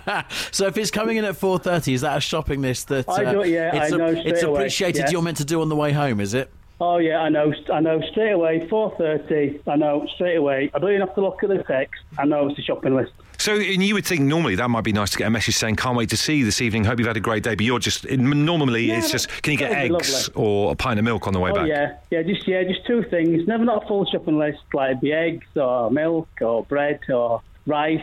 So, 0.51 0.67
if 0.67 0.77
it's 0.77 0.91
coming 0.91 1.17
in 1.17 1.25
at 1.25 1.37
four 1.37 1.57
thirty, 1.57 1.93
is 1.93 2.01
that 2.01 2.17
a 2.17 2.21
shopping 2.21 2.61
list 2.61 2.89
that 2.89 3.07
uh, 3.07 3.13
I 3.13 3.31
do- 3.31 3.49
yeah, 3.49 3.75
it's, 3.83 3.93
I 3.93 3.97
know 3.97 4.05
it's 4.07 4.19
straight 4.21 4.43
away, 4.43 4.59
appreciated 4.59 4.99
yeah. 5.05 5.09
you're 5.09 5.21
meant 5.21 5.37
to 5.37 5.45
do 5.45 5.61
on 5.61 5.69
the 5.69 5.75
way 5.75 5.91
home? 5.93 6.19
Is 6.19 6.33
it? 6.33 6.51
Oh 6.81 6.97
yeah, 6.97 7.19
I 7.19 7.29
know. 7.29 7.53
I 7.71 7.79
know 7.79 8.01
straight 8.11 8.31
away. 8.31 8.67
Four 8.67 8.93
thirty. 8.97 9.61
I 9.67 9.75
know 9.77 10.05
straight 10.15 10.35
away. 10.35 10.69
I 10.73 10.79
don't 10.79 10.89
even 10.89 11.01
have 11.01 11.15
to 11.15 11.21
look 11.21 11.43
at 11.43 11.49
the 11.49 11.63
text. 11.63 12.01
I 12.17 12.25
know 12.25 12.49
it's 12.49 12.59
a 12.59 12.61
shopping 12.61 12.95
list. 12.95 13.13
So, 13.37 13.55
and 13.55 13.81
you 13.81 13.95
would 13.95 14.05
think 14.05 14.21
normally 14.21 14.55
that 14.55 14.69
might 14.69 14.83
be 14.83 14.93
nice 14.93 15.09
to 15.11 15.17
get 15.17 15.27
a 15.27 15.29
message 15.29 15.55
saying, 15.55 15.75
"Can't 15.77 15.95
wait 15.97 16.09
to 16.09 16.17
see 16.17 16.35
you 16.35 16.45
this 16.45 16.61
evening. 16.61 16.83
Hope 16.83 16.99
you've 16.99 17.07
had 17.07 17.17
a 17.17 17.21
great 17.21 17.43
day." 17.43 17.55
But 17.55 17.65
you're 17.65 17.79
just 17.79 18.09
normally 18.09 18.85
Yeah, 18.85 18.97
it's 18.97 19.11
just, 19.11 19.29
"Can 19.41 19.53
you 19.53 19.57
get 19.57 19.71
that 19.71 19.83
would 19.83 19.89
be 19.89 19.95
eggs 19.95 20.29
or 20.35 20.73
a 20.73 20.75
pint 20.75 20.99
of 20.99 21.05
milk 21.05 21.25
on 21.27 21.33
the 21.33 21.39
way 21.39 21.51
Oh 21.51 21.55
back?" 21.55 21.67
yeah, 21.67 21.97
yeah. 22.11 22.21
Just 22.23 22.47
yeah, 22.47 22.63
just 22.63 22.85
two 22.85 23.03
things. 23.03 23.47
Never 23.47 23.63
not 23.63 23.83
a 23.83 23.87
full 23.87 24.05
shopping 24.05 24.37
list. 24.37 24.59
Like 24.73 24.91
it'd 24.91 25.01
be 25.01 25.13
eggs 25.13 25.47
or 25.55 25.89
milk 25.91 26.27
or 26.41 26.63
bread 26.65 26.99
or 27.09 27.41
rice, 27.67 28.01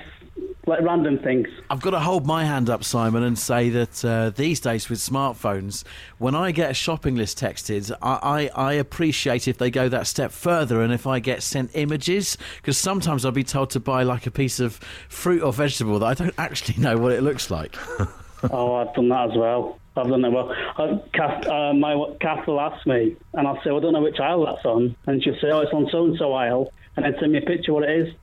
like 0.66 0.80
random 0.82 1.18
things. 1.18 1.48
I've 1.70 1.80
got 1.80 1.90
to 1.90 2.00
hold 2.00 2.26
my 2.26 2.44
hand 2.44 2.68
up, 2.70 2.84
Simon, 2.84 3.22
and 3.22 3.38
say 3.38 3.70
that 3.70 4.04
uh, 4.04 4.30
these 4.30 4.60
days 4.60 4.88
with 4.88 4.98
smartphones, 4.98 5.84
when 6.18 6.34
I 6.34 6.52
get 6.52 6.70
a 6.70 6.74
shopping 6.74 7.16
list 7.16 7.38
texted, 7.38 7.90
I, 8.02 8.50
I, 8.54 8.70
I 8.70 8.72
appreciate 8.74 9.48
if 9.48 9.58
they 9.58 9.70
go 9.70 9.88
that 9.88 10.06
step 10.06 10.30
further 10.30 10.82
and 10.82 10.92
if 10.92 11.06
I 11.06 11.18
get 11.20 11.42
sent 11.42 11.70
images, 11.74 12.36
because 12.56 12.76
sometimes 12.76 13.24
I'll 13.24 13.32
be 13.32 13.44
told 13.44 13.70
to 13.70 13.80
buy 13.80 14.02
like 14.02 14.26
a 14.26 14.30
piece 14.30 14.60
of 14.60 14.76
fruit 15.08 15.42
or 15.42 15.52
vegetable 15.52 15.98
that 16.00 16.06
I 16.06 16.14
don't 16.14 16.34
actually 16.38 16.82
know 16.82 16.98
what 16.98 17.12
it 17.12 17.22
looks 17.22 17.50
like. 17.50 17.76
Oh, 18.50 18.76
I've 18.76 18.94
done 18.94 19.08
that 19.08 19.30
as 19.32 19.36
well. 19.36 19.80
I've 19.96 20.08
done 20.08 20.22
that 20.22 20.30
well. 20.30 20.54
Uh, 20.76 20.98
Kath, 21.12 21.46
uh, 21.46 21.74
my 21.74 22.14
Kath 22.20 22.46
will 22.46 22.60
ask 22.60 22.86
me, 22.86 23.16
and 23.34 23.48
I'll 23.48 23.56
say, 23.64 23.70
well, 23.70 23.78
I 23.78 23.80
don't 23.80 23.92
know 23.94 24.00
which 24.00 24.20
aisle 24.20 24.46
that's 24.46 24.64
on, 24.64 24.94
and 25.06 25.22
she'll 25.22 25.34
say, 25.40 25.50
oh, 25.50 25.60
it's 25.60 25.72
on 25.72 25.88
so 25.90 26.04
and 26.04 26.16
so 26.18 26.32
aisle, 26.34 26.72
and 26.96 27.04
then 27.04 27.16
send 27.18 27.32
me 27.32 27.38
a 27.38 27.42
picture 27.42 27.72
what 27.72 27.82
it 27.82 27.90
is. 27.90 28.14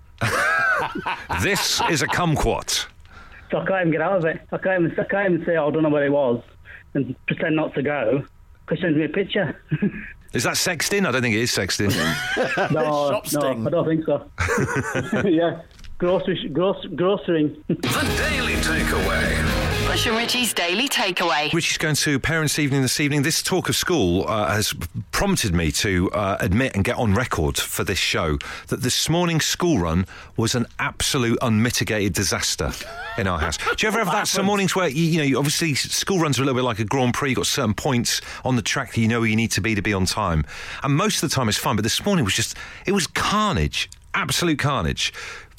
This 1.42 1.82
is 1.90 2.02
a 2.02 2.08
kumquat. 2.08 2.88
So 3.52 3.60
I 3.60 3.66
can't 3.66 3.82
even 3.82 3.92
get 3.92 4.02
out 4.02 4.18
of 4.18 4.26
it. 4.26 4.42
I 4.52 4.58
can't 4.58 4.86
even, 4.86 5.00
I 5.00 5.04
can't 5.04 5.34
even 5.34 5.46
say, 5.46 5.56
oh, 5.58 5.68
I 5.68 5.72
don't 5.72 5.84
know 5.84 5.90
where 5.90 6.06
it 6.06 6.12
was, 6.12 6.42
and 6.94 7.16
pretend 7.28 7.56
not 7.56 7.74
to 7.76 7.84
go, 7.84 8.26
because 8.62 8.80
she 8.80 8.84
sends 8.84 8.98
me 8.98 9.06
a 9.06 9.10
picture. 9.10 9.62
Is 10.34 10.44
that 10.44 10.56
sexting? 10.56 11.06
I 11.06 11.12
don't 11.12 11.22
think 11.22 11.36
it 11.36 11.42
is 11.42 11.52
sexting. 11.52 11.92
no, 12.72 13.22
no. 13.34 13.68
I 13.68 13.70
don't 13.70 13.88
think 13.88 14.06
so. 14.06 14.30
yeah, 15.28 15.62
grocery, 15.98 16.50
gross, 16.50 16.84
grocerying. 16.88 17.62
The 17.68 17.76
Daily 17.76 18.56
Takeaway. 18.56 19.55
Bush 19.96 20.08
and 20.08 20.18
Richie's 20.18 20.54
Daily 20.54 20.90
Takeaway. 20.90 21.54
Richie's 21.54 21.78
going 21.78 21.96
to 21.96 22.20
parents' 22.20 22.60
evening 22.60 22.82
this 22.82 23.00
evening. 23.00 23.22
This 23.22 23.42
talk 23.42 23.70
of 23.70 23.78
school 23.78 24.28
uh, 24.28 24.52
has 24.52 24.74
prompted 25.14 25.54
me 25.54 25.72
to 25.72 26.12
uh, 26.12 26.36
admit 26.42 26.76
and 26.76 26.84
get 26.84 26.98
on 26.98 27.14
record 27.14 27.58
for 27.58 27.86
this 27.86 27.98
show 27.98 28.38
that 28.68 28.82
this 28.82 29.08
morning's 29.08 29.46
school 29.46 29.80
run 29.80 30.06
was 30.36 30.54
an 30.54 30.66
absolute 30.80 31.40
unmitigated 31.42 32.12
disaster 32.12 32.74
in 33.18 33.26
our 33.26 33.40
house. 33.40 33.56
Do 33.56 33.64
you 33.80 33.88
ever 33.88 34.00
have 34.00 34.12
that 34.12 34.28
some 34.28 34.48
mornings 34.48 34.76
where 34.76 34.90
you, 34.90 35.02
you 35.02 35.18
know 35.20 35.24
you, 35.24 35.38
obviously 35.38 35.74
school 35.76 36.20
runs 36.20 36.40
are 36.40 36.42
a 36.42 36.46
little 36.46 36.60
bit 36.60 36.66
like 36.66 36.80
a 36.80 36.84
Grand 36.84 37.14
Prix, 37.14 37.30
you've 37.30 37.38
got 37.38 37.48
certain 37.48 37.74
points 37.74 38.20
on 38.44 38.58
the 38.58 38.62
track 38.62 38.96
that 38.96 39.00
you 39.00 39.08
know 39.08 39.24
you 39.24 39.38
need 39.38 39.52
to 39.52 39.62
be 39.62 39.76
to 39.76 39.82
be 39.82 39.94
on 39.94 40.06
time, 40.06 40.44
and 40.84 40.94
most 40.94 41.24
of 41.24 41.30
the 41.30 41.34
time 41.34 41.48
it's 41.48 41.58
fine. 41.58 41.78
But 41.78 41.84
this 41.84 42.06
morning 42.06 42.26
was 42.26 42.34
just 42.34 42.58
it 42.86 42.92
was 42.92 43.08
carnage, 43.08 43.90
absolute 44.14 44.60
carnage. 44.60 45.14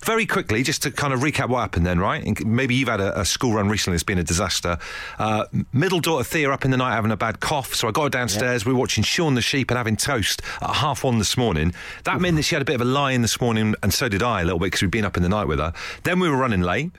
Very 0.07 0.25
quickly, 0.25 0.63
just 0.63 0.85
to 0.85 0.93
kind 0.93 1.13
of 1.13 1.19
recap 1.19 1.49
what 1.49 1.63
happened 1.63 1.85
then, 1.85 1.99
right? 1.99 2.47
Maybe 2.47 2.77
you've 2.77 2.89
had 2.89 3.01
a, 3.01 3.23
a 3.23 3.25
school 3.25 3.55
run 3.55 3.69
recently 3.69 3.97
that's 3.97 4.05
been 4.05 4.19
a 4.19 4.23
disaster. 4.23 4.79
Uh, 5.19 5.47
middle 5.73 5.99
daughter 5.99 6.23
Thea 6.23 6.49
up 6.53 6.65
in 6.65 6.71
the 6.71 6.77
night 6.77 6.95
having 6.95 7.11
a 7.11 7.17
bad 7.17 7.41
cough, 7.41 7.75
so 7.75 7.89
I 7.89 7.91
got 7.91 8.05
her 8.05 8.11
downstairs. 8.11 8.65
We 8.65 8.73
were 8.73 8.79
watching 8.79 9.03
Shaun 9.03 9.35
the 9.35 9.43
Sheep 9.43 9.69
and 9.69 9.77
having 9.77 9.97
toast 9.97 10.43
at 10.63 10.77
half 10.77 11.03
one 11.03 11.19
this 11.19 11.37
morning. 11.37 11.75
That 12.05 12.21
meant 12.21 12.37
that 12.37 12.45
she 12.45 12.55
had 12.55 12.63
a 12.63 12.65
bit 12.65 12.77
of 12.77 12.83
a 12.83 12.85
lie 12.85 13.11
in 13.13 13.23
this 13.23 13.41
morning, 13.41 13.75
and 13.83 13.93
so 13.93 14.09
did 14.09 14.23
I 14.23 14.43
a 14.43 14.45
little 14.45 14.61
bit 14.61 14.67
because 14.67 14.83
we'd 14.83 14.93
been 14.93 15.05
up 15.05 15.17
in 15.17 15.25
the 15.25 15.29
night 15.29 15.49
with 15.49 15.59
her. 15.59 15.73
Then 16.05 16.21
we 16.21 16.29
were 16.29 16.37
running 16.37 16.61
late. 16.61 16.93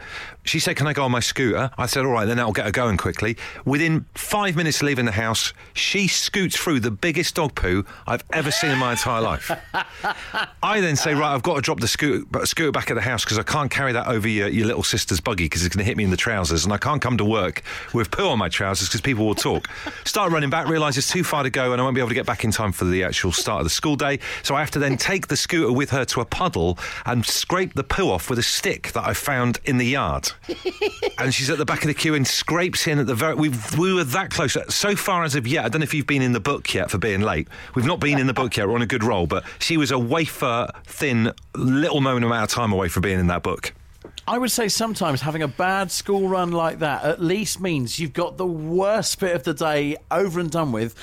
She 0.43 0.59
said, 0.59 0.75
Can 0.75 0.85
I 0.87 0.91
go 0.91 1.05
on 1.05 1.11
my 1.11 1.21
scooter? 1.21 1.71
I 1.77 1.85
said, 1.85 2.03
All 2.03 2.11
right, 2.11 2.25
then 2.25 2.35
that'll 2.35 2.51
get 2.51 2.65
her 2.65 2.71
going 2.71 2.97
quickly. 2.97 3.37
Within 3.63 4.05
five 4.15 4.57
minutes 4.57 4.81
of 4.81 4.83
leaving 4.87 5.05
the 5.05 5.13
house, 5.13 5.53
she 5.73 6.09
scoots 6.09 6.57
through 6.57 6.81
the 6.81 6.91
biggest 6.91 7.35
dog 7.35 7.55
poo 7.55 7.85
I've 8.05 8.25
ever 8.33 8.51
seen 8.51 8.71
in 8.71 8.79
my 8.79 8.91
entire 8.91 9.21
life. 9.21 9.49
I 10.61 10.81
then 10.81 10.97
say, 10.97 11.13
right, 11.13 11.33
I've 11.33 11.43
got 11.43 11.55
to 11.55 11.61
drop 11.61 11.79
the 11.79 11.87
scooter, 11.87 12.45
scooter 12.45 12.73
back 12.73 12.91
at 12.91 12.96
the 12.97 13.01
house 13.01 13.23
because 13.23 13.39
I 13.39 13.43
can't 13.43 13.71
carry 13.71 13.93
that 13.93 14.07
over 14.07 14.27
your, 14.27 14.47
your 14.49 14.67
little 14.67 14.83
sister's 14.83 15.19
buggy 15.19 15.45
because 15.45 15.65
it's 15.65 15.75
going 15.75 15.83
to 15.83 15.87
hit 15.87 15.97
me 15.97 16.03
in 16.03 16.09
the 16.09 16.17
trousers, 16.17 16.65
and 16.65 16.73
I 16.73 16.77
can't 16.77 17.01
come 17.01 17.17
to 17.17 17.25
work 17.25 17.63
with 17.93 18.11
poo 18.11 18.27
on 18.27 18.39
my 18.39 18.49
trousers 18.49 18.89
because 18.89 19.01
people 19.01 19.25
will 19.25 19.35
talk. 19.35 19.69
Start 20.05 20.31
running 20.31 20.49
back, 20.49 20.67
realise 20.67 20.97
it's 20.97 21.09
too 21.09 21.23
far 21.23 21.43
to 21.43 21.49
go, 21.49 21.71
and 21.71 21.81
I 21.81 21.83
won't 21.83 21.95
be 21.95 22.01
able 22.01 22.09
to 22.09 22.15
get 22.15 22.25
back 22.25 22.43
in 22.43 22.51
time 22.51 22.71
for 22.71 22.85
the 22.85 23.03
actual 23.03 23.31
start 23.31 23.61
of 23.61 23.65
the 23.65 23.69
school 23.69 23.95
day. 23.95 24.19
So 24.43 24.55
I 24.55 24.59
have 24.59 24.71
to 24.71 24.79
then 24.79 24.97
take 24.97 25.27
the 25.27 25.37
scooter 25.37 25.71
with 25.71 25.91
her 25.91 26.05
to 26.05 26.21
a 26.21 26.25
puddle 26.25 26.77
and 27.05 27.25
scrape 27.25 27.73
the 27.73 27.83
poo 27.83 28.09
off 28.09 28.29
with 28.29 28.39
a 28.39 28.43
stick 28.43 28.91
that 28.93 29.07
I 29.07 29.13
found 29.13 29.59
in 29.65 29.77
the 29.77 29.85
yard. 29.85 30.31
and 31.17 31.33
she's 31.33 31.49
at 31.49 31.57
the 31.57 31.65
back 31.65 31.81
of 31.81 31.87
the 31.87 31.93
queue 31.93 32.15
and 32.15 32.27
scrapes 32.27 32.87
in 32.87 32.99
at 32.99 33.07
the 33.07 33.15
very. 33.15 33.35
We 33.35 33.51
we 33.77 33.93
were 33.93 34.03
that 34.03 34.31
close. 34.31 34.57
So 34.69 34.95
far 34.95 35.23
as 35.23 35.35
of 35.35 35.47
yet, 35.47 35.65
I 35.65 35.69
don't 35.69 35.81
know 35.81 35.85
if 35.85 35.93
you've 35.93 36.07
been 36.07 36.21
in 36.21 36.33
the 36.33 36.39
book 36.39 36.73
yet 36.73 36.91
for 36.91 36.97
being 36.97 37.21
late. 37.21 37.47
We've 37.75 37.85
not 37.85 37.99
been 37.99 38.19
in 38.19 38.27
the 38.27 38.33
book 38.33 38.57
yet. 38.57 38.67
We're 38.67 38.75
on 38.75 38.81
a 38.81 38.87
good 38.87 39.03
roll, 39.03 39.27
but 39.27 39.43
she 39.59 39.77
was 39.77 39.91
a 39.91 39.99
wafer 39.99 40.69
thin 40.85 41.31
little 41.55 42.01
moment 42.01 42.25
amount 42.25 42.43
of 42.43 42.55
time 42.55 42.71
away 42.77 42.87
for 42.87 43.01
being 43.01 43.19
in 43.19 43.27
that 43.27 43.43
book. 43.43 43.73
I 44.27 44.37
would 44.37 44.51
say 44.51 44.67
sometimes 44.67 45.21
having 45.21 45.41
a 45.41 45.47
bad 45.47 45.91
school 45.91 46.27
run 46.27 46.51
like 46.51 46.79
that 46.79 47.03
at 47.03 47.21
least 47.21 47.59
means 47.59 47.99
you've 47.99 48.13
got 48.13 48.37
the 48.37 48.45
worst 48.45 49.19
bit 49.19 49.35
of 49.35 49.43
the 49.43 49.53
day 49.53 49.97
over 50.11 50.39
and 50.39 50.51
done 50.51 50.71
with. 50.71 50.95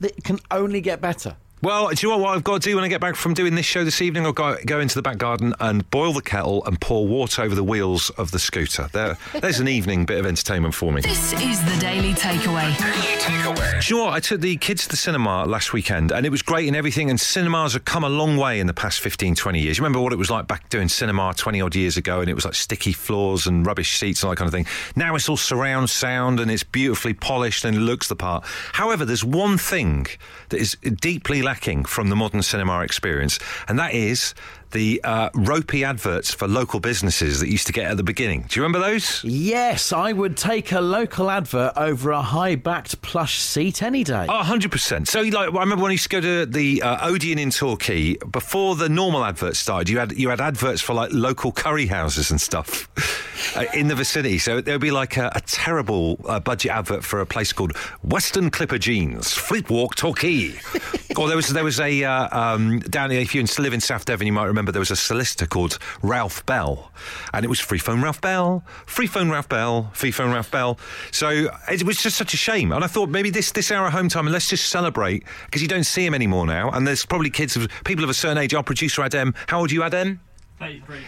That 0.00 0.22
can 0.24 0.40
only 0.50 0.80
get 0.80 1.00
better. 1.00 1.36
Well, 1.66 1.88
do 1.88 2.06
you 2.06 2.12
know 2.12 2.18
what 2.18 2.36
I've 2.36 2.44
got 2.44 2.62
to 2.62 2.68
do 2.68 2.76
when 2.76 2.84
I 2.84 2.88
get 2.88 3.00
back 3.00 3.16
from 3.16 3.34
doing 3.34 3.56
this 3.56 3.66
show 3.66 3.82
this 3.82 4.00
evening? 4.00 4.24
I'll 4.24 4.32
go, 4.32 4.56
go 4.64 4.78
into 4.78 4.94
the 4.94 5.02
back 5.02 5.18
garden 5.18 5.52
and 5.58 5.90
boil 5.90 6.12
the 6.12 6.22
kettle 6.22 6.64
and 6.64 6.80
pour 6.80 7.08
water 7.08 7.42
over 7.42 7.56
the 7.56 7.64
wheels 7.64 8.08
of 8.10 8.30
the 8.30 8.38
scooter. 8.38 8.88
There, 8.92 9.18
there's 9.40 9.58
an 9.58 9.66
evening 9.66 10.06
bit 10.06 10.20
of 10.20 10.26
entertainment 10.26 10.76
for 10.76 10.92
me. 10.92 11.00
This 11.00 11.32
is 11.32 11.64
the 11.64 11.76
Daily 11.80 12.12
Takeaway. 12.14 12.78
Daily 12.78 13.18
Takeaway. 13.18 13.82
Do 13.84 13.88
you 13.88 13.98
know 13.98 14.04
what? 14.04 14.14
I 14.14 14.20
took 14.20 14.42
the 14.42 14.56
kids 14.58 14.84
to 14.84 14.90
the 14.90 14.96
cinema 14.96 15.44
last 15.44 15.72
weekend 15.72 16.12
and 16.12 16.24
it 16.24 16.28
was 16.28 16.40
great 16.40 16.68
and 16.68 16.76
everything. 16.76 17.10
And 17.10 17.18
cinemas 17.18 17.72
have 17.72 17.84
come 17.84 18.04
a 18.04 18.08
long 18.08 18.36
way 18.36 18.60
in 18.60 18.68
the 18.68 18.72
past 18.72 19.00
15, 19.00 19.34
20 19.34 19.60
years. 19.60 19.76
You 19.76 19.82
remember 19.82 20.00
what 20.00 20.12
it 20.12 20.20
was 20.20 20.30
like 20.30 20.46
back 20.46 20.68
doing 20.68 20.88
cinema 20.88 21.34
20 21.36 21.60
odd 21.60 21.74
years 21.74 21.96
ago 21.96 22.20
and 22.20 22.30
it 22.30 22.34
was 22.34 22.44
like 22.44 22.54
sticky 22.54 22.92
floors 22.92 23.48
and 23.48 23.66
rubbish 23.66 23.98
seats 23.98 24.22
and 24.22 24.28
all 24.28 24.30
that 24.30 24.36
kind 24.36 24.46
of 24.46 24.54
thing. 24.54 24.66
Now 24.94 25.16
it's 25.16 25.28
all 25.28 25.36
surround 25.36 25.90
sound 25.90 26.38
and 26.38 26.48
it's 26.48 26.62
beautifully 26.62 27.12
polished 27.12 27.64
and 27.64 27.86
looks 27.86 28.06
the 28.06 28.14
part. 28.14 28.44
However, 28.74 29.04
there's 29.04 29.24
one 29.24 29.58
thing 29.58 30.06
that 30.50 30.60
is 30.60 30.76
deeply 31.00 31.42
lacking 31.42 31.55
from 31.84 32.08
the 32.08 32.16
modern 32.16 32.42
cinema 32.42 32.80
experience, 32.80 33.38
and 33.68 33.78
that 33.78 33.94
is 33.94 34.34
the 34.72 35.00
uh, 35.04 35.30
ropey 35.34 35.84
adverts 35.84 36.34
for 36.34 36.48
local 36.48 36.80
businesses 36.80 37.40
that 37.40 37.48
used 37.48 37.66
to 37.66 37.72
get 37.72 37.90
at 37.90 37.96
the 37.96 38.02
beginning. 38.02 38.44
Do 38.48 38.58
you 38.58 38.64
remember 38.64 38.86
those? 38.86 39.22
Yes, 39.24 39.92
I 39.92 40.12
would 40.12 40.36
take 40.36 40.72
a 40.72 40.80
local 40.80 41.30
advert 41.30 41.72
over 41.76 42.10
a 42.10 42.20
high 42.20 42.56
backed 42.56 43.00
plush 43.00 43.40
seat 43.40 43.82
any 43.82 44.04
day. 44.04 44.26
Oh, 44.28 44.42
100%. 44.44 45.06
So, 45.06 45.22
like, 45.22 45.48
I 45.54 45.60
remember 45.60 45.82
when 45.82 45.90
I 45.90 45.92
used 45.92 46.04
to 46.04 46.08
go 46.08 46.20
to 46.20 46.46
the 46.46 46.82
uh, 46.82 47.08
Odeon 47.08 47.38
in 47.38 47.50
Torquay, 47.50 48.16
before 48.16 48.76
the 48.76 48.88
normal 48.88 49.24
adverts 49.24 49.58
started, 49.58 49.88
you 49.88 49.98
had 49.98 50.12
you 50.12 50.28
had 50.28 50.40
adverts 50.40 50.80
for 50.82 50.94
like 50.94 51.10
local 51.12 51.52
curry 51.52 51.86
houses 51.86 52.30
and 52.30 52.40
stuff 52.40 52.88
uh, 53.54 53.64
in 53.74 53.88
the 53.88 53.94
vicinity. 53.94 54.38
So 54.38 54.60
there 54.60 54.74
would 54.74 54.80
be 54.80 54.90
like 54.90 55.16
a, 55.16 55.30
a 55.34 55.40
terrible 55.40 56.18
uh, 56.26 56.40
budget 56.40 56.72
advert 56.72 57.04
for 57.04 57.20
a 57.20 57.26
place 57.26 57.52
called 57.52 57.76
Western 58.02 58.50
Clipper 58.50 58.78
Jeans, 58.78 59.32
Fleet 59.32 59.68
Walk, 59.70 59.94
Torquay. 59.94 60.54
or 61.16 61.28
there 61.28 61.36
was 61.36 61.48
there 61.48 61.64
was 61.64 61.80
a 61.80 62.04
uh, 62.04 62.38
um, 62.38 62.80
down 62.80 63.10
here, 63.10 63.20
if 63.20 63.34
you 63.34 63.44
live 63.58 63.72
in 63.72 63.80
South 63.80 64.04
Devon, 64.04 64.26
you 64.26 64.32
might 64.32 64.44
remember 64.44 64.72
there 64.72 64.80
was 64.80 64.90
a 64.90 64.96
solicitor 64.96 65.46
called 65.46 65.78
Ralph 66.02 66.44
Bell, 66.46 66.92
and 67.32 67.44
it 67.44 67.48
was 67.48 67.60
free 67.60 67.78
phone 67.78 68.02
Ralph 68.02 68.20
Bell, 68.20 68.64
free 68.86 69.06
phone 69.06 69.30
Ralph 69.30 69.48
Bell, 69.48 69.90
free 69.92 70.10
phone 70.10 70.32
Ralph 70.32 70.50
Bell. 70.50 70.78
So 71.12 71.48
it 71.70 71.84
was 71.84 71.98
just 71.98 72.16
such 72.16 72.34
a 72.34 72.36
shame. 72.36 72.72
And 72.72 72.84
I 72.84 72.86
thought 72.86 73.08
maybe 73.08 73.30
this 73.30 73.52
this 73.52 73.70
hour 73.70 73.90
home 73.90 74.08
time, 74.08 74.26
and 74.26 74.32
let's 74.32 74.48
just 74.48 74.68
celebrate 74.68 75.24
because 75.46 75.62
you 75.62 75.68
don't 75.68 75.84
see 75.84 76.04
him 76.04 76.14
anymore 76.14 76.46
now. 76.46 76.70
And 76.70 76.86
there's 76.86 77.06
probably 77.06 77.30
kids 77.30 77.56
of 77.56 77.68
people 77.84 78.04
of 78.04 78.10
a 78.10 78.14
certain 78.14 78.38
age. 78.38 78.54
Our 78.54 78.62
producer 78.62 79.02
Adem, 79.02 79.34
how 79.46 79.60
old 79.60 79.70
are 79.70 79.74
you, 79.74 79.80
Adem? 79.80 80.18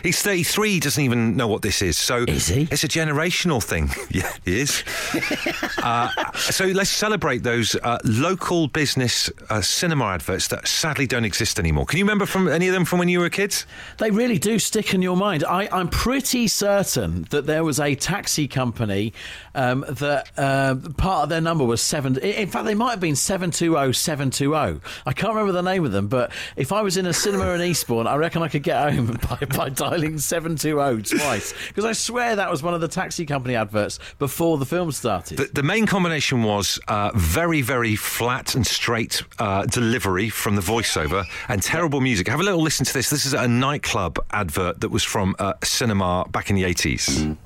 He's 0.02 0.21
33, 0.21 0.73
he 0.73 0.81
doesn't 0.81 1.02
even 1.02 1.37
know 1.37 1.49
what 1.49 1.62
this 1.62 1.81
is. 1.81 1.97
So 1.97 2.25
Is 2.25 2.49
he? 2.49 2.69
It's 2.71 2.85
a 2.85 2.88
generational 2.88 3.62
thing. 3.62 3.88
yeah, 4.11 4.31
he 4.45 4.61
is. 4.61 4.85
uh, 5.83 6.11
so 6.35 6.67
let's 6.67 6.90
celebrate 6.90 7.43
those 7.43 7.75
uh, 7.76 7.99
local 8.05 8.69
business 8.69 9.31
uh, 9.49 9.62
cinema 9.62 10.05
adverts 10.07 10.49
that 10.49 10.69
sadly 10.69 11.07
don't 11.07 11.25
exist 11.25 11.59
anymore. 11.59 11.87
Can 11.87 11.99
you 11.99 12.05
remember 12.05 12.26
from 12.26 12.47
any 12.47 12.69
of 12.69 12.75
them 12.75 12.85
from 12.85 12.99
when 12.99 13.09
you 13.09 13.21
were 13.21 13.31
kids? 13.31 13.67
They 13.97 14.11
really 14.11 14.38
do 14.38 14.59
stick 14.59 14.93
in 14.93 15.00
your 15.00 15.17
mind. 15.17 15.45
I, 15.45 15.69
I'm 15.73 15.88
pretty 15.88 16.47
certain 16.47 17.23
that 17.31 17.47
there 17.47 17.64
was 17.64 17.81
a 17.81 17.95
taxi 17.95 18.49
company 18.49 19.14
um, 19.55 19.85
that 19.88 20.31
uh, 20.37 20.76
part 20.99 21.25
of 21.25 21.28
their 21.31 21.40
number 21.40 21.64
was 21.64 21.81
seven. 21.81 22.19
In 22.19 22.49
fact, 22.49 22.67
they 22.67 22.75
might 22.75 22.90
have 22.90 23.00
been 23.00 23.17
seven 23.17 23.50
two 23.50 23.73
zero 23.73 23.93
seven 23.93 24.31
two 24.31 24.50
zero. 24.50 24.81
I 25.07 25.12
can't 25.14 25.33
remember 25.33 25.52
the 25.52 25.62
name 25.62 25.85
of 25.87 25.93
them, 25.93 26.09
but 26.09 26.33
if 26.57 26.71
I 26.71 26.83
was 26.83 26.97
in 26.97 27.07
a 27.07 27.12
cinema 27.14 27.50
in 27.52 27.62
Eastbourne, 27.62 28.07
I 28.07 28.17
reckon 28.17 28.43
I 28.43 28.49
could 28.49 28.62
get 28.62 28.93
home 28.93 29.17
by, 29.40 29.47
by 29.57 29.68
dialing 29.68 30.18
seven 30.18 30.52
two 30.52 30.68
zero 30.68 31.00
twice 31.00 31.54
because 31.68 31.85
I 31.85 31.92
swear 31.92 32.37
that 32.37 32.50
was 32.50 32.62
one 32.62 32.75
of 32.75 32.80
the 32.80 32.88
taxi 32.88 33.25
company 33.25 33.54
adverts 33.54 33.99
before 34.18 34.59
the 34.59 34.66
film 34.66 34.92
started. 34.92 35.38
The, 35.38 35.50
the 35.52 35.62
main 35.62 35.87
combination 35.87 36.42
was 36.42 36.78
uh, 36.88 37.11
very, 37.14 37.62
very 37.62 37.97
flat 37.97 38.54
and 38.54 38.66
straight 38.66 39.23
uh, 39.38 39.66
delivery 39.66 40.28
from 40.28 40.57
the 40.57 40.62
voiceover 40.62 41.25
and 41.49 41.62
terrible 41.62 42.00
music. 42.00 42.28
Have 42.28 42.40
a 42.40 42.42
little 42.42 42.62
listen 42.62 42.85
to 42.87 42.92
this. 42.92 43.11
This 43.11 43.26
is 43.26 43.35
a 43.35 43.49
nightclub 43.49 44.18
advert 44.30 44.80
that 44.80 44.90
was 44.90 45.04
from 45.04 45.35
uh, 45.38 45.54
cinema 45.62 46.26
back 46.30 46.50
in 46.50 46.57
the 46.57 46.64
80s. 46.64 47.37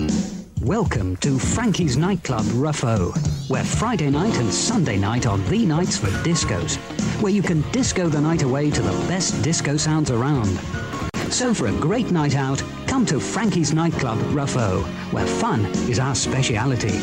Welcome 0.63 1.17
to 1.17 1.41
Frankie's 1.41 1.97
Nightclub 1.97 2.45
Ruffo, 2.45 3.13
where 3.51 3.65
Friday 3.65 4.11
night 4.11 4.39
and 4.39 4.53
Sunday 4.53 4.97
night 4.97 5.27
are 5.27 5.39
the 5.39 5.67
nights 5.67 5.99
for 5.99 6.07
discos, 6.23 6.77
where 7.21 7.33
you 7.33 7.43
can 7.43 7.63
disco 7.73 8.09
the 8.09 8.21
night 8.21 8.43
away 8.43 8.71
to 8.71 8.81
the 8.81 8.93
best 9.09 9.43
disco 9.43 9.77
sounds 9.77 10.13
around. 10.13 10.61
So 11.33 11.55
for 11.55 11.69
a 11.69 11.73
great 11.73 12.11
night 12.11 12.37
out, 12.37 12.63
come 12.87 13.07
to 13.07 13.19
Frankie's 13.19 13.73
Nightclub 13.73 14.19
Ruffo, 14.35 14.85
where 15.15 15.27
fun 15.27 15.65
is 15.89 15.99
our 15.99 16.15
speciality. 16.15 16.99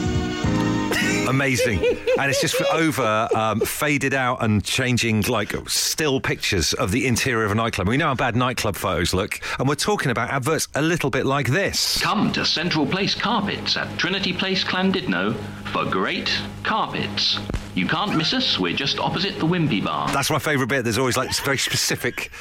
Amazing. 1.28 1.84
and 2.20 2.30
it's 2.30 2.40
just 2.40 2.62
over 2.74 3.28
um, 3.36 3.60
faded 3.62 4.14
out 4.14 4.44
and 4.44 4.64
changing 4.64 5.24
like 5.24 5.56
still 5.68 6.22
pictures 6.22 6.74
of 6.74 6.92
the 6.92 7.08
interior 7.08 7.44
of 7.44 7.52
a 7.52 7.56
nightclub. 7.56 7.88
We 7.88 7.98
know 7.98 8.06
how 8.06 8.14
bad 8.14 8.36
nightclub 8.36 8.76
photos 8.76 9.16
look, 9.16 9.42
and 9.58 9.68
we're 9.68 9.74
talking 9.74 10.12
about 10.12 10.30
adverts 10.30 10.68
a 10.76 10.82
little 10.82 11.10
bit 11.10 11.26
like 11.26 11.48
this. 11.48 12.00
Come 12.00 12.32
to 12.34 12.46
Central 12.46 12.86
Place 12.86 13.16
Carpets 13.16 13.78
at 13.78 13.98
Trinity 13.98 14.32
Place, 14.32 14.64
Llandudno 14.64 15.36
for 15.74 15.86
great 15.86 16.32
carpets. 16.64 17.40
You 17.74 17.88
can't 17.88 18.16
miss 18.16 18.34
us. 18.34 18.60
We're 18.60 18.76
just 18.76 19.00
opposite 19.00 19.40
the 19.40 19.48
Wimpy 19.48 19.84
Bar. 19.84 20.10
That's 20.10 20.30
my 20.30 20.40
favourite 20.40 20.70
bit. 20.70 20.84
There's 20.84 21.00
always 21.00 21.18
like 21.18 21.36
very 21.38 21.58
specific 21.58 22.32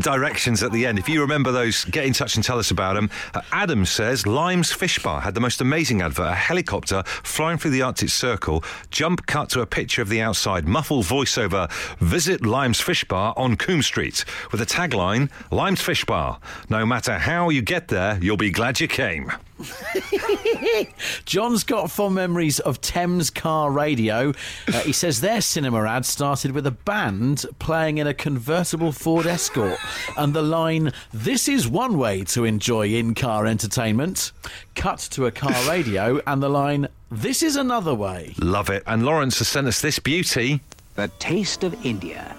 directions 0.00 0.62
at 0.62 0.72
the 0.72 0.86
end. 0.86 0.98
If 0.98 1.08
you 1.08 1.20
remember 1.20 1.52
those, 1.52 1.84
get 1.86 2.04
in 2.04 2.12
touch 2.12 2.36
and 2.36 2.44
tell 2.44 2.58
us 2.58 2.70
about 2.70 2.94
them. 2.94 3.10
Uh, 3.34 3.42
Adam 3.52 3.84
says 3.84 4.26
Lime's 4.26 4.72
Fish 4.72 4.98
Bar 4.98 5.20
had 5.20 5.34
the 5.34 5.40
most 5.40 5.60
amazing 5.60 6.02
advert. 6.02 6.28
A 6.28 6.34
helicopter 6.34 7.02
flying 7.06 7.58
through 7.58 7.72
the 7.72 7.82
Arctic 7.82 8.10
Circle. 8.10 8.62
Jump 8.90 9.26
cut 9.26 9.48
to 9.50 9.60
a 9.60 9.66
picture 9.66 10.02
of 10.02 10.08
the 10.08 10.20
outside. 10.20 10.66
Muffled 10.66 11.06
voiceover. 11.06 11.70
Visit 11.98 12.44
Lime's 12.44 12.80
Fish 12.80 13.04
Bar 13.04 13.34
on 13.36 13.56
Coombe 13.56 13.82
Street 13.82 14.24
with 14.52 14.60
a 14.60 14.66
tagline: 14.66 15.30
Lime's 15.50 15.80
Fish 15.80 16.04
Bar. 16.04 16.40
No 16.68 16.84
matter 16.84 17.18
how 17.18 17.48
you 17.48 17.62
get 17.62 17.88
there, 17.88 18.18
you'll 18.20 18.36
be 18.36 18.50
glad 18.50 18.80
you 18.80 18.88
came. 18.88 19.32
John's 21.24 21.64
got 21.64 21.90
fond 21.90 22.14
memories 22.14 22.60
of 22.60 22.80
Thames 22.80 23.30
Car 23.30 23.70
Radio. 23.70 24.32
Uh, 24.66 24.80
he 24.80 24.92
says 24.92 25.20
their 25.20 25.40
cinema 25.40 25.84
ad 25.84 26.04
started 26.06 26.52
with 26.52 26.66
a 26.66 26.70
band 26.70 27.44
playing 27.58 27.98
in 27.98 28.06
a 28.06 28.14
convertible 28.14 28.92
Ford 28.92 29.26
Escort, 29.26 29.78
and 30.16 30.34
the 30.34 30.42
line, 30.42 30.92
This 31.12 31.48
is 31.48 31.68
one 31.68 31.98
way 31.98 32.24
to 32.24 32.44
enjoy 32.44 32.88
in 32.88 33.14
car 33.14 33.46
entertainment, 33.46 34.32
cut 34.74 34.98
to 35.12 35.26
a 35.26 35.30
car 35.30 35.68
radio, 35.68 36.20
and 36.26 36.42
the 36.42 36.48
line, 36.48 36.88
This 37.10 37.42
is 37.42 37.56
another 37.56 37.94
way. 37.94 38.34
Love 38.40 38.70
it. 38.70 38.82
And 38.86 39.04
Lawrence 39.04 39.38
has 39.38 39.48
sent 39.48 39.66
us 39.66 39.80
this 39.80 39.98
beauty. 39.98 40.60
The 40.94 41.08
Taste 41.18 41.64
of 41.64 41.86
India. 41.86 42.34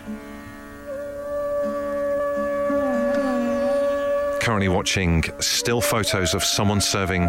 Currently 4.50 4.70
watching 4.70 5.24
still 5.38 5.79
photos 5.79 6.34
of 6.34 6.44
someone 6.44 6.82
serving 6.82 7.22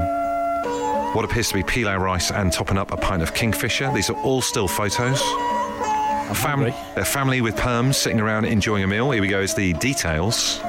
what 1.13 1.23
appears 1.23 1.49
to 1.49 1.55
be 1.55 1.63
pilau 1.63 1.99
rice 1.99 2.31
and 2.31 2.51
topping 2.51 2.79
up 2.79 2.93
a 2.93 2.97
pint 2.97 3.21
of 3.21 3.35
kingfisher. 3.35 3.93
These 3.93 4.09
are 4.09 4.17
all 4.23 4.41
still 4.41 4.67
photos. 4.67 5.21
A 5.21 6.35
fam- 6.35 6.61
hungry. 6.61 6.75
a 6.97 7.05
family 7.05 7.43
with 7.43 7.57
perms 7.57 7.97
sitting 7.97 8.21
around 8.21 8.47
enjoying 8.47 8.85
a 8.85 8.87
meal. 8.87 9.11
Here 9.11 9.21
we 9.21 9.29
go. 9.29 9.41
Is 9.41 9.53
the 9.53 9.75
details. 9.75 10.61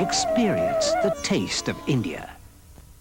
Experience 0.00 0.90
the 1.04 1.16
taste 1.22 1.68
of 1.68 1.76
India. 1.86 2.28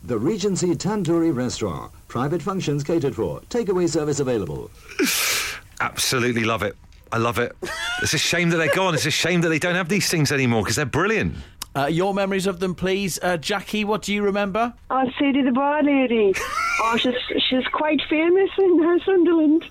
The 0.03 0.19
Regency 0.19 0.75
Tandoori 0.75 1.35
Restaurant. 1.35 1.91
Private 2.07 2.43
functions 2.43 2.83
catered 2.83 3.15
for. 3.15 3.39
Takeaway 3.49 3.89
service 3.89 4.19
available. 4.19 4.69
Absolutely 5.79 6.43
love 6.43 6.61
it. 6.61 6.75
I 7.11 7.17
love 7.17 7.39
it. 7.39 7.55
It's 8.03 8.13
a 8.13 8.19
shame 8.19 8.51
that 8.51 8.57
they're 8.57 8.75
gone. 8.75 8.93
It's 8.93 9.07
a 9.07 9.11
shame 9.11 9.41
that 9.41 9.49
they 9.49 9.59
don't 9.59 9.73
have 9.73 9.89
these 9.89 10.07
things 10.07 10.31
anymore 10.31 10.61
because 10.61 10.75
they're 10.75 10.85
brilliant. 10.85 11.33
Uh, 11.75 11.85
your 11.85 12.13
memories 12.13 12.47
of 12.47 12.59
them, 12.59 12.75
please. 12.75 13.17
Uh, 13.21 13.37
Jackie, 13.37 13.85
what 13.85 14.01
do 14.01 14.13
you 14.13 14.23
remember? 14.23 14.73
Oh, 14.89 15.05
Sadie 15.17 15.41
the 15.41 15.51
Bra 15.51 15.79
Lady. 15.83 16.33
Oh, 16.83 16.97
she's 16.97 17.13
she's 17.47 17.67
quite 17.73 18.01
famous 18.09 18.49
in 18.57 18.83
uh, 18.83 19.05
Sunderland. 19.05 19.65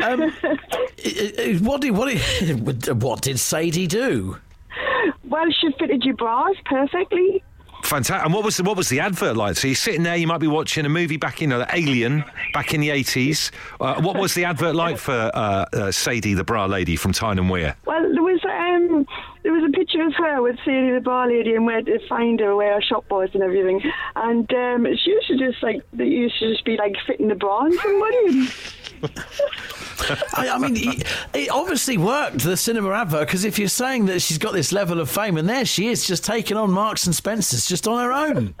Um, 0.02 0.30
what 1.64 1.82
did 1.82 1.90
what 1.90 2.08
did, 2.08 3.02
what 3.02 3.20
did 3.20 3.38
Sadie 3.38 3.86
do? 3.86 4.38
well, 5.28 5.44
she 5.50 5.70
fitted 5.78 6.04
your 6.04 6.14
bras 6.16 6.54
perfectly. 6.64 7.42
Fantastic. 7.88 8.24
And 8.26 8.34
what 8.34 8.44
was 8.44 8.58
the, 8.58 8.64
what 8.64 8.76
was 8.76 8.90
the 8.90 9.00
advert 9.00 9.34
like? 9.34 9.56
So 9.56 9.66
you're 9.66 9.74
sitting 9.74 10.02
there, 10.02 10.14
you 10.14 10.26
might 10.26 10.38
be 10.38 10.46
watching 10.46 10.84
a 10.84 10.90
movie 10.90 11.16
back 11.16 11.40
in, 11.40 11.50
you 11.50 11.56
know, 11.56 11.66
Alien, 11.72 12.22
back 12.52 12.74
in 12.74 12.82
the 12.82 12.90
80s. 12.90 13.50
Uh, 13.80 13.98
what 14.02 14.18
was 14.18 14.34
the 14.34 14.44
advert 14.44 14.74
like 14.74 14.98
for 14.98 15.12
uh, 15.12 15.64
uh, 15.72 15.90
Sadie, 15.90 16.34
the 16.34 16.44
bra 16.44 16.66
lady 16.66 16.96
from 16.96 17.12
Tyne 17.12 17.38
and 17.38 17.48
Wear? 17.48 17.76
Well, 17.86 18.02
there 18.12 18.22
was 18.22 18.40
um 18.44 19.06
there 19.42 19.52
was 19.52 19.64
a 19.66 19.72
picture 19.72 20.02
of 20.02 20.12
her 20.14 20.42
with 20.42 20.56
Sadie 20.64 20.92
the 20.92 21.00
Bra 21.00 21.24
Lady 21.24 21.54
and 21.54 21.64
where 21.64 21.80
to 21.80 21.98
find 22.06 22.38
her, 22.40 22.54
where 22.54 22.74
her 22.74 22.82
shop 22.82 23.06
was 23.10 23.30
and 23.32 23.42
everything. 23.42 23.80
And 24.14 24.52
um, 24.52 24.86
she 25.02 25.10
used 25.10 25.28
to 25.28 25.38
just 25.38 25.62
like 25.62 25.82
they 25.94 26.04
used 26.04 26.38
to 26.40 26.50
just 26.50 26.66
be 26.66 26.76
like 26.76 26.94
fitting 27.06 27.28
the 27.28 27.34
bra 27.34 27.60
on 27.60 27.72
somebody. 27.78 28.48
I, 30.34 30.48
I 30.50 30.58
mean, 30.58 31.02
it 31.34 31.50
obviously 31.50 31.98
worked 31.98 32.38
the 32.38 32.56
cinema 32.56 32.92
advert 32.92 33.26
because 33.26 33.44
if 33.44 33.58
you're 33.58 33.68
saying 33.68 34.06
that 34.06 34.20
she's 34.20 34.38
got 34.38 34.52
this 34.52 34.72
level 34.72 35.00
of 35.00 35.10
fame, 35.10 35.36
and 35.36 35.48
there 35.48 35.64
she 35.64 35.88
is, 35.88 36.06
just 36.06 36.24
taking 36.24 36.56
on 36.56 36.70
Marks 36.70 37.06
and 37.06 37.14
Spencers 37.14 37.66
just 37.66 37.86
on 37.88 38.02
her 38.02 38.12
own. 38.12 38.54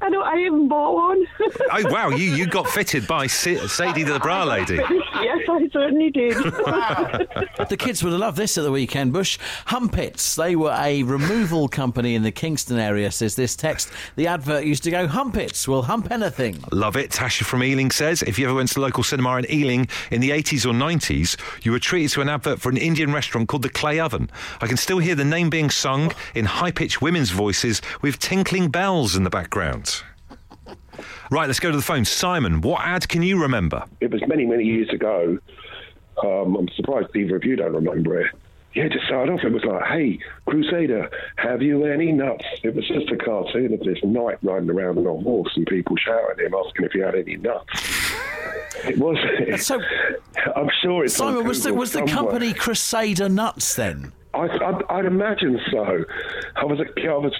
I 0.00 0.10
don't. 0.10 0.24
I 0.26 0.38
even 0.44 0.68
bought 0.68 0.94
one. 0.94 1.24
Oh, 1.72 1.82
wow, 1.92 2.08
you, 2.10 2.34
you 2.34 2.46
got 2.46 2.68
fitted 2.68 3.06
by 3.06 3.26
Sa- 3.26 3.66
Sadie, 3.66 4.02
the 4.04 4.18
bra 4.20 4.44
lady. 4.44 4.76
yes, 4.76 5.38
I 5.48 5.68
certainly 5.72 6.10
did. 6.10 6.36
The 7.68 7.76
kids 7.76 8.02
would 8.04 8.12
have 8.12 8.20
loved 8.20 8.36
this 8.36 8.56
at 8.56 8.62
the 8.64 8.70
weekend, 8.70 9.12
Bush. 9.12 9.38
Humpits. 9.66 10.36
They 10.36 10.54
were 10.54 10.74
a 10.78 11.02
removal 11.02 11.68
company 11.68 12.14
in 12.14 12.22
the 12.22 12.30
Kingston 12.30 12.78
area, 12.78 13.10
says 13.10 13.34
this 13.34 13.56
text. 13.56 13.90
The 14.14 14.28
advert 14.28 14.64
used 14.64 14.84
to 14.84 14.90
go, 14.90 15.06
Humpits 15.08 15.66
will 15.66 15.82
hump 15.82 16.10
anything. 16.12 16.62
Love 16.70 16.96
it. 16.96 17.10
Tasha 17.10 17.42
from 17.42 17.62
Ealing 17.64 17.90
says 17.90 18.22
if 18.22 18.38
you 18.38 18.46
ever 18.46 18.54
went 18.54 18.68
to 18.68 18.74
the 18.74 18.80
local 18.80 19.02
cinema 19.02 19.36
in 19.38 19.50
Ealing 19.50 19.88
in 20.10 20.20
the 20.20 20.30
80s 20.30 20.64
or 20.64 20.72
90s, 20.72 21.36
you 21.64 21.72
were 21.72 21.80
treated 21.80 22.10
to 22.12 22.20
an 22.20 22.28
advert 22.28 22.60
for 22.60 22.68
an 22.70 22.76
Indian 22.76 23.12
restaurant 23.12 23.48
called 23.48 23.62
the 23.62 23.68
Clay 23.68 23.98
Oven. 23.98 24.30
I 24.60 24.66
can 24.68 24.76
still 24.76 24.98
hear 24.98 25.14
the 25.16 25.24
name 25.24 25.50
being 25.50 25.70
sung 25.70 26.12
in 26.34 26.44
high 26.44 26.70
pitched 26.70 27.02
women's 27.02 27.30
voices 27.30 27.82
with 28.02 28.18
tinkling 28.20 28.68
bells 28.68 29.16
in 29.16 29.24
the 29.24 29.30
background. 29.30 29.55
Right, 31.30 31.46
let's 31.46 31.60
go 31.60 31.70
to 31.70 31.76
the 31.76 31.82
phone. 31.82 32.04
Simon, 32.04 32.60
what 32.60 32.82
ad 32.82 33.08
can 33.08 33.22
you 33.22 33.40
remember? 33.40 33.84
It 34.00 34.10
was 34.10 34.22
many, 34.28 34.46
many 34.46 34.64
years 34.64 34.88
ago. 34.90 35.38
Um, 36.22 36.56
I'm 36.56 36.68
surprised 36.76 37.14
either 37.16 37.36
of 37.36 37.44
you 37.44 37.56
don't 37.56 37.74
remember 37.74 38.20
it. 38.20 38.32
Yeah, 38.74 38.88
to 38.88 38.98
start 39.06 39.30
off, 39.30 39.40
it 39.42 39.52
was 39.52 39.64
like, 39.64 39.84
hey, 39.84 40.18
Crusader, 40.46 41.08
have 41.36 41.62
you 41.62 41.86
any 41.86 42.12
nuts? 42.12 42.44
It 42.62 42.74
was 42.74 42.86
just 42.86 43.10
a 43.10 43.16
cartoon 43.16 43.72
of 43.72 43.80
this 43.80 43.98
knight 44.04 44.36
riding 44.42 44.70
around 44.70 44.98
on 44.98 45.06
a 45.06 45.22
horse 45.22 45.50
and 45.56 45.66
people 45.66 45.96
shouting 45.96 46.26
at 46.32 46.40
him, 46.40 46.54
asking 46.54 46.84
if 46.84 46.92
he 46.92 47.00
had 47.00 47.14
any 47.14 47.36
nuts. 47.36 47.64
It 48.84 48.98
was. 48.98 49.16
So, 49.64 49.80
I'm 50.56 50.68
sure 50.82 51.04
it's. 51.04 51.16
Simon, 51.16 51.46
was 51.46 51.64
the, 51.64 51.72
was 51.72 51.92
the 51.92 52.00
somewhere. 52.00 52.14
company 52.14 52.52
Crusader 52.52 53.28
Nuts 53.28 53.74
then? 53.74 54.12
I, 54.34 54.46
I, 54.48 54.98
I'd 54.98 55.06
imagine 55.06 55.58
so. 55.70 56.04
I 56.56 56.64
was 56.64 56.78
a 56.78 57.18
was 57.18 57.32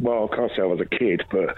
well. 0.00 0.28
I 0.32 0.36
can't 0.36 0.50
say 0.56 0.62
I 0.62 0.66
was 0.66 0.80
a 0.80 0.84
kid, 0.86 1.22
but 1.30 1.54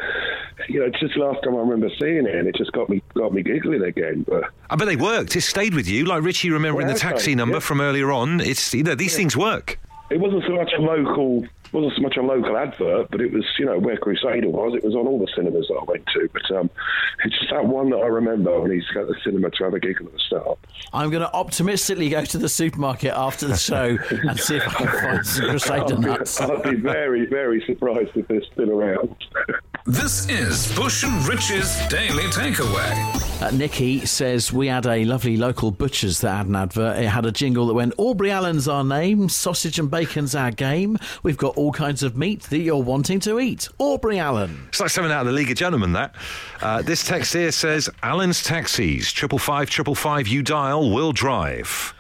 you 0.69 0.81
know, 0.81 0.87
it's 0.87 1.01
just 1.01 1.17
last 1.17 1.43
time 1.43 1.55
I 1.55 1.59
remember 1.59 1.89
seeing 2.01 2.27
it, 2.27 2.35
and 2.35 2.49
it 2.49 2.55
just 2.57 2.73
got 2.73 2.89
me 2.89 3.03
got 3.15 3.33
me 3.33 3.43
giggling 3.43 3.83
again. 3.83 4.25
But 4.29 4.45
I 4.71 4.77
bet 4.77 4.87
they 4.89 4.97
worked. 4.97 5.37
It 5.37 5.43
stayed 5.43 5.75
with 5.75 5.89
you, 5.89 6.05
like 6.05 6.23
Richie 6.23 6.51
remembering 6.51 6.87
Yeah, 6.89 6.95
the 6.95 7.01
taxi 7.01 7.35
number 7.35 7.57
yeah. 7.57 7.61
from 7.61 7.81
earlier 7.81 8.13
on. 8.13 8.41
It's 8.41 8.73
you 8.73 8.83
know 8.85 8.95
these 8.95 9.17
things 9.17 9.37
work. 9.37 9.79
It 10.11 10.21
wasn't 10.21 10.45
so 10.47 10.55
much 10.55 10.73
a 10.77 10.81
local. 10.81 11.47
wasn't 11.73 11.95
so 11.97 12.03
much 12.03 12.17
a 12.17 12.23
local 12.23 12.57
advert, 12.57 13.11
but 13.11 13.21
it 13.21 13.33
was 13.33 13.45
you 13.59 13.65
know 13.65 13.79
where 13.79 13.97
Crusader 13.97 14.49
was. 14.49 14.75
It 14.75 14.85
was 14.85 14.95
on 14.95 15.07
all 15.07 15.19
the 15.19 15.29
cinemas 15.35 15.69
that 15.69 15.79
I 15.81 15.85
went 15.85 16.07
to. 16.07 16.29
But 16.33 16.57
um, 16.57 16.71
it's 17.25 17.39
just 17.39 17.51
that 17.51 17.65
one 17.65 17.91
that 17.91 17.99
I 17.99 18.07
remember 18.07 18.61
when 18.61 18.73
he's 18.73 18.89
got 18.89 19.07
the 19.07 19.15
cinema 19.25 19.51
to 19.51 19.65
have 19.65 19.75
a 19.75 19.81
giggle 19.81 20.07
at 20.07 20.13
the 20.13 20.19
start. 20.19 20.59
I'm 20.93 21.11
going 21.11 21.23
to 21.23 21.33
optimistically 21.33 22.11
go 22.11 22.25
to 22.25 22.39
the 22.39 22.49
supermarket 22.49 23.13
after 23.15 23.49
the 23.49 23.57
show 23.57 23.97
and 24.11 24.39
see 24.39 24.57
if 24.57 24.69
I 24.69 24.73
can 24.73 24.87
find 24.87 25.27
some 25.27 25.49
Crusader 25.49 25.95
I'd 25.95 26.01
be, 26.01 26.07
Nuts. 26.07 26.41
I'd 26.41 26.63
be 26.63 26.77
very 26.77 27.27
very 27.27 27.65
surprised 27.67 28.11
if 28.17 28.29
they're 28.29 28.45
still 28.45 28.71
around. 28.71 29.17
This 29.85 30.29
is 30.29 30.73
Bush 30.77 31.03
and 31.03 31.27
Rich's 31.27 31.85
Daily 31.89 32.23
Takeaway. 32.25 33.43
Uh, 33.43 33.51
Nikki 33.51 34.07
says 34.07 34.53
we 34.53 34.69
had 34.69 34.87
a 34.87 35.05
lovely 35.05 35.37
local 35.37 35.73
butcher's 35.73 36.21
that 36.21 36.37
had 36.37 36.47
an 36.47 36.55
advert. 36.55 36.99
It 36.99 37.09
had 37.09 37.27
a 37.27 37.33
jingle 37.33 37.67
that 37.67 37.75
went, 37.75 37.93
Aubrey 37.99 38.31
Allen's 38.31 38.69
our 38.69 38.85
name, 38.85 39.29
sausage 39.29 39.81
and 39.81 39.91
bacon's 39.91 40.37
our 40.37 40.53
game. 40.53 40.99
We've 41.25 41.37
got 41.37 41.57
all 41.57 41.73
kinds 41.73 42.05
of 42.05 42.17
meat 42.17 42.43
that 42.45 42.61
you're 42.61 42.77
wanting 42.77 43.19
to 43.21 43.41
eat. 43.41 43.69
Aubrey 43.79 44.21
Allen. 44.21 44.67
It's 44.69 44.79
like 44.79 44.91
something 44.91 45.11
out 45.11 45.23
of 45.23 45.27
the 45.27 45.33
League 45.33 45.51
of 45.51 45.57
Gentlemen. 45.57 45.95
That 45.95 46.15
uh, 46.61 46.83
this 46.83 47.05
text 47.05 47.33
here 47.33 47.51
says 47.51 47.91
Allen's 48.05 48.45
taxis 48.45 49.11
triple 49.11 49.41
five 49.41 49.69
triple 49.69 49.97
five. 49.97 50.29
You 50.29 50.45
dial 50.45 50.93
will 50.93 51.11
drive. 51.11 51.93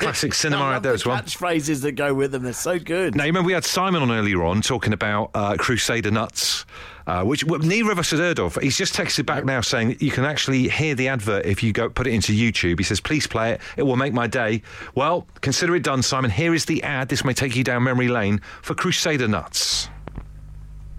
Classic 0.00 0.34
cinema 0.34 0.64
out 0.64 0.82
there 0.82 0.92
the 0.92 0.94
as 0.94 1.06
well. 1.06 1.18
catchphrases 1.18 1.82
that 1.82 1.92
go 1.92 2.14
with 2.14 2.32
them. 2.32 2.42
They're 2.42 2.52
so 2.52 2.78
good. 2.78 3.14
Now, 3.14 3.24
you 3.24 3.28
remember 3.28 3.46
we 3.46 3.52
had 3.52 3.64
Simon 3.64 4.02
on 4.02 4.10
earlier 4.10 4.42
on 4.44 4.62
talking 4.62 4.92
about 4.92 5.30
uh, 5.34 5.56
Crusader 5.58 6.10
Nuts, 6.10 6.64
uh, 7.06 7.24
which 7.24 7.44
well, 7.44 7.60
neither 7.60 7.90
of 7.90 7.98
us 7.98 8.10
had 8.10 8.20
heard 8.20 8.38
of. 8.38 8.56
He's 8.56 8.76
just 8.76 8.94
texted 8.94 9.26
back 9.26 9.44
now 9.44 9.60
saying 9.60 9.96
you 10.00 10.10
can 10.10 10.24
actually 10.24 10.68
hear 10.68 10.94
the 10.94 11.08
advert 11.08 11.46
if 11.46 11.62
you 11.62 11.72
go 11.72 11.88
put 11.88 12.06
it 12.06 12.12
into 12.12 12.32
YouTube. 12.32 12.78
He 12.78 12.84
says, 12.84 13.00
please 13.00 13.26
play 13.26 13.52
it. 13.52 13.60
It 13.76 13.82
will 13.82 13.96
make 13.96 14.12
my 14.12 14.26
day. 14.26 14.62
Well, 14.94 15.26
consider 15.40 15.76
it 15.76 15.82
done, 15.82 16.02
Simon. 16.02 16.30
Here 16.30 16.54
is 16.54 16.64
the 16.64 16.82
ad. 16.82 17.08
This 17.08 17.24
may 17.24 17.32
take 17.32 17.56
you 17.56 17.64
down 17.64 17.82
memory 17.82 18.08
lane 18.08 18.40
for 18.62 18.74
Crusader 18.74 19.28
Nuts. 19.28 19.88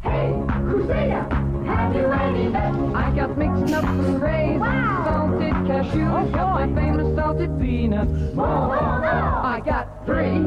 Hey, 0.04 0.34
Crusader, 0.48 1.28
have 1.66 1.96
you 1.96 2.06
any 2.06 2.48
nuts? 2.50 2.96
I 2.96 3.16
got 3.16 3.38
mixed 3.38 3.72
nuts 3.72 3.88
and 3.88 4.22
raisins, 4.22 5.06
salted 5.06 5.54
cashews, 5.68 6.32
got 6.34 6.54
my 6.54 6.82
famous 6.82 7.11
salted 7.32 7.60
peanuts. 7.60 8.12
I 8.38 9.62
got 9.64 10.06
three 10.06 10.40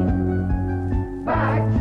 bags 1.25 1.75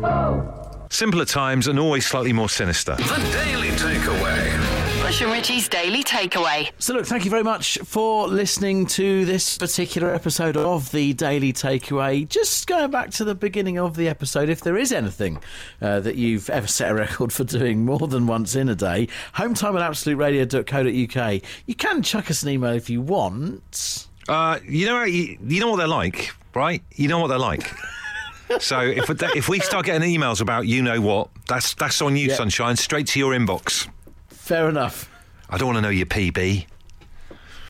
full. 0.00 0.86
Simpler 0.90 1.24
times 1.24 1.68
and 1.68 1.78
always 1.78 2.04
slightly 2.06 2.32
more 2.32 2.48
sinister. 2.48 2.96
The 2.96 3.44
Daily 3.44 3.68
Takeaway. 3.70 4.63
Bush 5.04 5.20
and 5.20 5.32
Richie's 5.32 5.68
Daily 5.68 6.02
Takeaway. 6.02 6.70
So, 6.78 6.94
look, 6.94 7.04
thank 7.04 7.26
you 7.26 7.30
very 7.30 7.42
much 7.42 7.76
for 7.84 8.26
listening 8.26 8.86
to 8.86 9.26
this 9.26 9.58
particular 9.58 10.14
episode 10.14 10.56
of 10.56 10.90
the 10.92 11.12
Daily 11.12 11.52
Takeaway. 11.52 12.26
Just 12.26 12.66
going 12.66 12.90
back 12.90 13.10
to 13.10 13.24
the 13.24 13.34
beginning 13.34 13.78
of 13.78 13.96
the 13.96 14.08
episode, 14.08 14.48
if 14.48 14.62
there 14.62 14.78
is 14.78 14.92
anything 14.92 15.42
uh, 15.82 16.00
that 16.00 16.16
you've 16.16 16.48
ever 16.48 16.66
set 16.66 16.90
a 16.90 16.94
record 17.06 17.34
for 17.34 17.44
doing 17.44 17.84
more 17.84 18.08
than 18.08 18.26
once 18.26 18.56
in 18.56 18.70
a 18.70 18.74
day, 18.74 19.08
hometime 19.34 19.78
at 19.78 19.88
absoluteradio.co.uk. 19.90 21.42
You 21.66 21.74
can 21.74 22.02
chuck 22.02 22.30
us 22.30 22.42
an 22.42 22.48
email 22.48 22.72
if 22.72 22.88
you 22.88 23.02
want. 23.02 24.08
Uh, 24.26 24.58
you 24.66 24.86
know, 24.86 25.04
you, 25.04 25.36
you 25.46 25.60
know 25.60 25.68
what 25.70 25.76
they're 25.76 25.86
like, 25.86 26.32
right? 26.54 26.82
You 26.94 27.08
know 27.08 27.18
what 27.18 27.28
they're 27.28 27.38
like. 27.38 27.70
so 28.58 28.80
if 28.80 29.10
if 29.36 29.50
we 29.50 29.60
start 29.60 29.84
getting 29.84 30.18
emails 30.18 30.40
about 30.40 30.66
you 30.66 30.82
know 30.82 31.02
what, 31.02 31.28
that's 31.46 31.74
that's 31.74 32.00
on 32.00 32.16
you, 32.16 32.28
Yeah. 32.28 32.36
sunshine, 32.36 32.76
straight 32.76 33.06
to 33.08 33.18
your 33.18 33.34
inbox. 33.34 33.86
Fair 34.44 34.68
enough. 34.68 35.08
I 35.48 35.56
don't 35.56 35.68
want 35.68 35.78
to 35.78 35.80
know 35.80 35.88
your 35.88 36.04
PB. 36.04 36.66